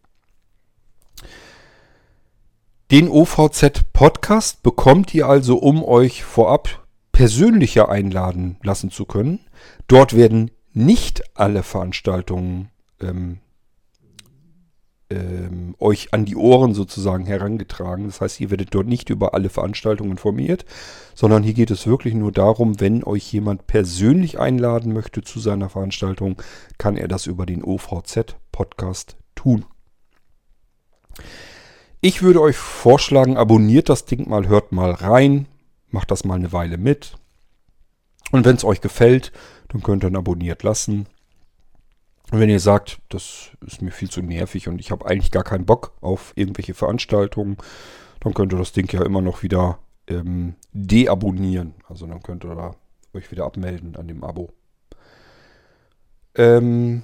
Den 2.92 3.08
OVZ 3.08 3.94
Podcast 3.94 4.64
bekommt 4.64 5.14
ihr 5.14 5.28
also, 5.28 5.58
um 5.58 5.84
euch 5.84 6.24
vorab 6.24 6.86
persönlicher 7.12 7.90
einladen 7.90 8.58
lassen 8.64 8.92
zu 8.92 9.06
können. 9.06 9.40
Dort 9.88 10.16
werden 10.16 10.52
nicht 10.74 11.24
alle 11.38 11.64
Veranstaltungen 11.64 12.70
ähm, 13.00 13.40
ähm, 15.12 15.76
euch 15.80 16.14
an 16.14 16.26
die 16.26 16.36
Ohren 16.36 16.74
sozusagen 16.74 17.26
herangetragen. 17.26 18.06
Das 18.06 18.22
heißt, 18.22 18.40
ihr 18.40 18.50
werdet 18.50 18.74
dort 18.74 18.88
nicht 18.88 19.10
über 19.10 19.34
alle 19.34 19.50
Veranstaltungen 19.50 20.12
informiert, 20.12 20.66
sondern 21.14 21.44
hier 21.44 21.54
geht 21.54 21.72
es 21.72 21.86
wirklich 21.86 22.14
nur 22.14 22.32
darum, 22.32 22.80
wenn 22.80 23.04
euch 23.04 23.32
jemand 23.32 23.68
persönlich 23.68 24.40
einladen 24.40 24.94
möchte 24.94 25.22
zu 25.22 25.40
seiner 25.40 25.70
Veranstaltung, 25.70 26.42
kann 26.78 26.98
er 26.98 27.08
das 27.08 27.28
über 27.28 27.46
den 27.46 27.64
OVZ-Podcast 27.64 29.18
tun. 29.36 29.66
Ich 32.00 32.24
würde 32.24 32.42
euch 32.42 32.58
vorschlagen, 32.58 33.38
abonniert 33.38 33.90
das 33.90 34.06
Ding 34.06 34.28
mal, 34.30 34.48
hört 34.48 34.72
mal 34.72 34.92
rein, 34.92 35.48
macht 35.90 36.10
das 36.10 36.24
mal 36.24 36.36
eine 36.36 36.52
Weile 36.52 36.78
mit. 36.78 37.18
Und 38.32 38.46
wenn 38.46 38.56
es 38.56 38.64
euch 38.64 38.82
gefällt, 38.82 39.32
dann 39.68 39.84
könnt 39.84 40.04
ihr 40.04 40.08
ihn 40.08 40.16
abonniert 40.16 40.64
lassen. 40.64 41.06
Und 42.32 42.40
wenn 42.40 42.50
ihr 42.50 42.62
sagt, 42.62 43.00
das 43.10 43.52
ist 43.66 43.82
mir 43.82 43.92
viel 43.92 44.10
zu 44.10 44.22
nervig 44.22 44.70
und 44.70 44.80
ich 44.80 44.90
habe 44.90 45.06
eigentlich 45.06 45.32
gar 45.32 45.44
keinen 45.44 45.66
Bock 45.66 45.94
auf 46.00 46.32
irgendwelche 46.36 46.74
Veranstaltungen, 46.74 47.58
dann 48.22 48.34
könnt 48.34 48.54
ihr 48.54 48.58
das 48.58 48.72
Ding 48.72 48.92
ja 48.92 49.04
immer 49.04 49.22
noch 49.22 49.44
wieder 49.44 49.80
ähm, 50.08 50.56
deabonnieren. 50.72 51.76
Also 51.90 52.08
dann 52.08 52.24
könnt 52.24 52.46
ihr 52.46 52.56
da 52.56 52.76
euch 53.14 53.32
wieder 53.32 53.46
abmelden 53.46 53.98
an 53.98 54.08
dem 54.08 54.24
Abo. 54.24 54.50
Ähm, 56.36 57.04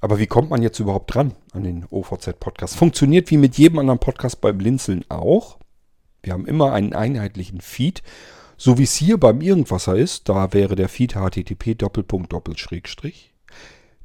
aber 0.00 0.18
wie 0.18 0.26
kommt 0.26 0.48
man 0.48 0.62
jetzt 0.62 0.80
überhaupt 0.80 1.14
dran 1.14 1.34
an 1.52 1.64
den 1.64 1.84
OVZ-Podcast? 1.90 2.74
Funktioniert 2.74 3.30
wie 3.30 3.36
mit 3.36 3.58
jedem 3.58 3.78
anderen 3.78 3.98
Podcast 3.98 4.40
bei 4.40 4.52
Blinzeln 4.52 5.04
auch. 5.10 5.58
Wir 6.22 6.32
haben 6.32 6.46
immer 6.46 6.72
einen 6.72 6.94
einheitlichen 6.94 7.60
Feed. 7.60 8.02
So 8.56 8.78
wie 8.78 8.84
es 8.84 8.94
hier 8.94 9.20
beim 9.20 9.42
Irgendwasser 9.42 9.94
ist, 9.96 10.30
da 10.30 10.54
wäre 10.54 10.74
der 10.74 10.88
Feed 10.88 11.14
http 11.16 11.76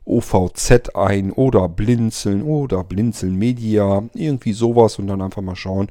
OVZ 0.05 0.95
ein 0.95 1.31
oder 1.31 1.67
Blinzeln 1.67 2.43
oder 2.43 2.83
Blinzeln 2.83 3.35
Media, 3.35 4.03
irgendwie 4.13 4.53
sowas 4.53 4.99
und 4.99 5.07
dann 5.07 5.21
einfach 5.21 5.41
mal 5.41 5.55
schauen, 5.55 5.89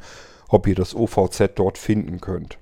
ob 0.49 0.69
ihr 0.69 0.77
das 0.77 0.95
OVZ 0.95 1.51
dort 1.57 1.79
finden 1.79 2.21
könnt. 2.21 2.59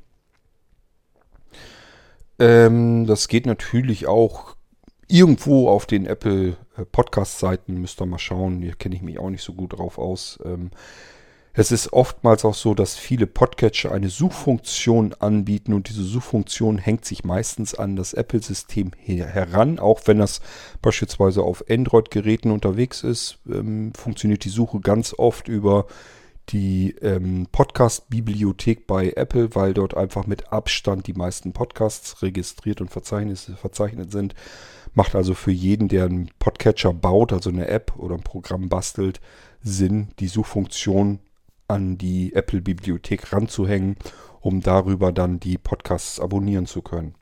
Ähm, 2.42 3.06
das 3.06 3.28
geht 3.28 3.46
natürlich 3.46 4.08
auch 4.08 4.56
irgendwo 5.06 5.68
auf 5.68 5.86
den 5.86 6.06
Apple 6.06 6.56
äh, 6.76 6.84
Podcast-Seiten. 6.84 7.80
Müsst 7.80 8.02
ihr 8.02 8.06
mal 8.06 8.18
schauen. 8.18 8.60
Hier 8.62 8.74
kenne 8.74 8.96
ich 8.96 9.02
mich 9.02 9.20
auch 9.20 9.30
nicht 9.30 9.44
so 9.44 9.52
gut 9.52 9.78
drauf 9.78 9.96
aus. 9.96 10.40
Ähm, 10.44 10.72
es 11.52 11.70
ist 11.70 11.92
oftmals 11.92 12.44
auch 12.44 12.54
so, 12.54 12.74
dass 12.74 12.96
viele 12.96 13.28
Podcatcher 13.28 13.92
eine 13.92 14.08
Suchfunktion 14.08 15.14
anbieten 15.20 15.72
und 15.72 15.88
diese 15.88 16.02
Suchfunktion 16.02 16.78
hängt 16.78 17.04
sich 17.04 17.22
meistens 17.24 17.74
an 17.76 17.94
das 17.94 18.12
Apple-System 18.12 18.90
heran. 18.96 19.78
Auch 19.78 20.00
wenn 20.06 20.18
das 20.18 20.40
beispielsweise 20.80 21.42
auf 21.42 21.62
Android-Geräten 21.70 22.50
unterwegs 22.50 23.04
ist, 23.04 23.38
ähm, 23.48 23.92
funktioniert 23.94 24.44
die 24.44 24.48
Suche 24.48 24.80
ganz 24.80 25.14
oft 25.16 25.46
über 25.46 25.86
die 26.52 26.94
ähm, 27.00 27.46
Podcast-Bibliothek 27.50 28.86
bei 28.86 29.12
Apple, 29.16 29.54
weil 29.54 29.74
dort 29.74 29.96
einfach 29.96 30.26
mit 30.26 30.52
Abstand 30.52 31.06
die 31.06 31.14
meisten 31.14 31.52
Podcasts 31.52 32.22
registriert 32.22 32.80
und 32.80 32.90
verzeichnet 32.90 34.12
sind. 34.12 34.34
Macht 34.94 35.14
also 35.14 35.34
für 35.34 35.50
jeden, 35.50 35.88
der 35.88 36.04
einen 36.04 36.30
Podcatcher 36.38 36.92
baut, 36.92 37.32
also 37.32 37.50
eine 37.50 37.68
App 37.68 37.94
oder 37.96 38.16
ein 38.16 38.22
Programm 38.22 38.68
bastelt, 38.68 39.20
Sinn, 39.62 40.08
die 40.18 40.28
Suchfunktion 40.28 41.20
an 41.68 41.96
die 41.96 42.34
Apple-Bibliothek 42.34 43.32
ranzuhängen, 43.32 43.96
um 44.40 44.60
darüber 44.60 45.12
dann 45.12 45.40
die 45.40 45.56
Podcasts 45.56 46.20
abonnieren 46.20 46.66
zu 46.66 46.82
können. 46.82 47.14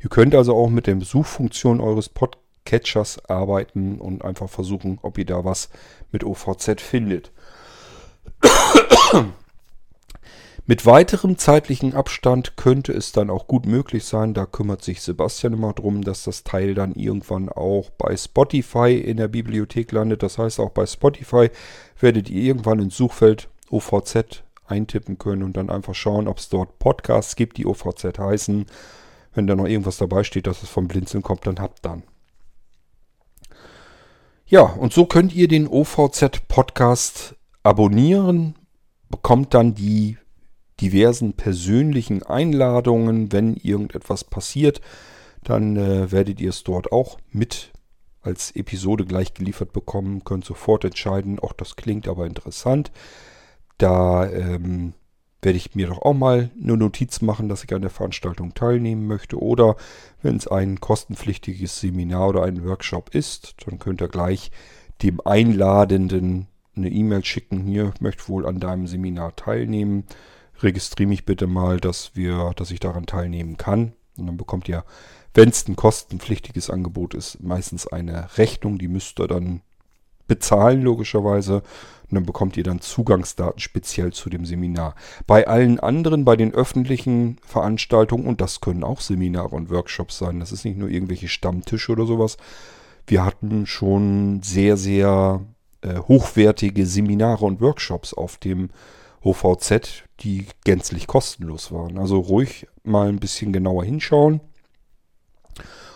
Ihr 0.00 0.08
könnt 0.08 0.34
also 0.34 0.54
auch 0.54 0.70
mit 0.70 0.86
der 0.86 0.98
Suchfunktion 1.00 1.80
eures 1.80 2.08
Podcatchers 2.08 3.28
arbeiten 3.28 3.98
und 3.98 4.24
einfach 4.24 4.48
versuchen, 4.48 4.98
ob 5.02 5.18
ihr 5.18 5.26
da 5.26 5.44
was 5.44 5.68
mit 6.12 6.24
OVZ 6.24 6.80
findet. 6.80 7.32
Mit 10.70 10.84
weiterem 10.84 11.38
zeitlichen 11.38 11.94
Abstand 11.94 12.58
könnte 12.58 12.92
es 12.92 13.12
dann 13.12 13.30
auch 13.30 13.46
gut 13.46 13.64
möglich 13.64 14.04
sein, 14.04 14.34
da 14.34 14.44
kümmert 14.44 14.84
sich 14.84 15.00
Sebastian 15.00 15.54
immer 15.54 15.72
drum, 15.72 16.02
dass 16.04 16.24
das 16.24 16.44
Teil 16.44 16.74
dann 16.74 16.92
irgendwann 16.94 17.48
auch 17.48 17.88
bei 17.96 18.14
Spotify 18.14 18.94
in 18.98 19.16
der 19.16 19.28
Bibliothek 19.28 19.90
landet. 19.92 20.22
Das 20.22 20.36
heißt, 20.36 20.60
auch 20.60 20.68
bei 20.68 20.84
Spotify 20.84 21.48
werdet 21.98 22.28
ihr 22.28 22.42
irgendwann 22.42 22.80
ins 22.80 22.98
Suchfeld 22.98 23.48
OVZ 23.70 24.42
eintippen 24.66 25.16
können 25.16 25.42
und 25.42 25.56
dann 25.56 25.70
einfach 25.70 25.94
schauen, 25.94 26.28
ob 26.28 26.36
es 26.36 26.50
dort 26.50 26.78
Podcasts 26.78 27.34
gibt, 27.34 27.56
die 27.56 27.64
OVZ 27.64 28.18
heißen. 28.18 28.66
Wenn 29.32 29.46
da 29.46 29.56
noch 29.56 29.66
irgendwas 29.66 29.96
dabei 29.96 30.22
steht, 30.22 30.46
dass 30.46 30.62
es 30.62 30.68
vom 30.68 30.86
Blinzeln 30.86 31.22
kommt, 31.22 31.46
dann 31.46 31.60
habt 31.60 31.82
dann. 31.82 32.02
Ja, 34.46 34.62
und 34.62 34.92
so 34.92 35.06
könnt 35.06 35.34
ihr 35.34 35.48
den 35.48 35.66
OVZ 35.66 36.46
Podcast 36.48 37.36
abonnieren, 37.62 38.54
bekommt 39.08 39.54
dann 39.54 39.74
die 39.74 40.18
diversen 40.80 41.32
persönlichen 41.32 42.22
Einladungen, 42.22 43.32
wenn 43.32 43.54
irgendetwas 43.56 44.24
passiert, 44.24 44.80
dann 45.42 45.76
äh, 45.76 46.12
werdet 46.12 46.40
ihr 46.40 46.50
es 46.50 46.64
dort 46.64 46.92
auch 46.92 47.18
mit 47.30 47.72
als 48.20 48.50
Episode 48.54 49.04
gleich 49.04 49.34
geliefert 49.34 49.72
bekommen, 49.72 50.24
könnt 50.24 50.44
sofort 50.44 50.84
entscheiden, 50.84 51.38
auch 51.38 51.52
das 51.52 51.76
klingt 51.76 52.08
aber 52.08 52.26
interessant. 52.26 52.92
Da 53.78 54.28
ähm, 54.28 54.92
werde 55.40 55.56
ich 55.56 55.74
mir 55.74 55.86
doch 55.86 56.02
auch 56.02 56.14
mal 56.14 56.50
eine 56.60 56.76
Notiz 56.76 57.20
machen, 57.20 57.48
dass 57.48 57.64
ich 57.64 57.72
an 57.72 57.82
der 57.82 57.90
Veranstaltung 57.90 58.54
teilnehmen 58.54 59.06
möchte. 59.06 59.40
Oder 59.40 59.76
wenn 60.20 60.36
es 60.36 60.48
ein 60.48 60.80
kostenpflichtiges 60.80 61.80
Seminar 61.80 62.28
oder 62.28 62.42
ein 62.42 62.64
Workshop 62.64 63.14
ist, 63.14 63.54
dann 63.64 63.78
könnt 63.78 64.02
ihr 64.02 64.08
gleich 64.08 64.50
dem 65.02 65.20
Einladenden 65.24 66.48
eine 66.78 66.90
E-Mail 66.90 67.24
schicken. 67.24 67.64
Hier 67.64 67.92
möchte 68.00 68.28
wohl 68.28 68.46
an 68.46 68.60
deinem 68.60 68.86
Seminar 68.86 69.36
teilnehmen. 69.36 70.04
Registriere 70.60 71.08
mich 71.08 71.24
bitte 71.24 71.46
mal, 71.46 71.78
dass 71.78 72.12
wir, 72.14 72.52
dass 72.56 72.70
ich 72.70 72.80
daran 72.80 73.06
teilnehmen 73.06 73.56
kann. 73.56 73.92
Und 74.16 74.26
dann 74.26 74.36
bekommt 74.36 74.68
ihr, 74.68 74.84
wenn 75.34 75.50
es 75.50 75.68
ein 75.68 75.76
kostenpflichtiges 75.76 76.70
Angebot 76.70 77.14
ist, 77.14 77.42
meistens 77.42 77.86
eine 77.86 78.36
Rechnung. 78.38 78.78
Die 78.78 78.88
müsst 78.88 79.20
ihr 79.20 79.28
dann 79.28 79.60
bezahlen, 80.26 80.82
logischerweise. 80.82 81.62
Und 82.10 82.14
dann 82.14 82.26
bekommt 82.26 82.56
ihr 82.56 82.64
dann 82.64 82.80
Zugangsdaten 82.80 83.60
speziell 83.60 84.12
zu 84.12 84.30
dem 84.30 84.46
Seminar. 84.46 84.94
Bei 85.26 85.46
allen 85.46 85.78
anderen, 85.78 86.24
bei 86.24 86.36
den 86.36 86.54
öffentlichen 86.54 87.38
Veranstaltungen, 87.42 88.26
und 88.26 88.40
das 88.40 88.60
können 88.60 88.82
auch 88.82 89.00
Seminare 89.00 89.54
und 89.54 89.70
Workshops 89.70 90.18
sein, 90.18 90.40
das 90.40 90.52
ist 90.52 90.64
nicht 90.64 90.78
nur 90.78 90.88
irgendwelche 90.88 91.28
Stammtische 91.28 91.92
oder 91.92 92.06
sowas. 92.06 92.36
Wir 93.06 93.24
hatten 93.24 93.66
schon 93.66 94.42
sehr, 94.42 94.76
sehr 94.76 95.40
hochwertige 95.86 96.86
Seminare 96.86 97.44
und 97.44 97.60
Workshops 97.60 98.14
auf 98.14 98.36
dem 98.36 98.70
OVZ, 99.22 100.04
die 100.20 100.46
gänzlich 100.64 101.06
kostenlos 101.06 101.72
waren. 101.72 101.98
Also 101.98 102.18
ruhig 102.18 102.66
mal 102.82 103.08
ein 103.08 103.20
bisschen 103.20 103.52
genauer 103.52 103.84
hinschauen. 103.84 104.40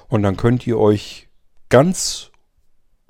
Und 0.09 0.23
dann 0.23 0.37
könnt 0.37 0.67
ihr 0.67 0.79
euch 0.79 1.29
ganz 1.69 2.31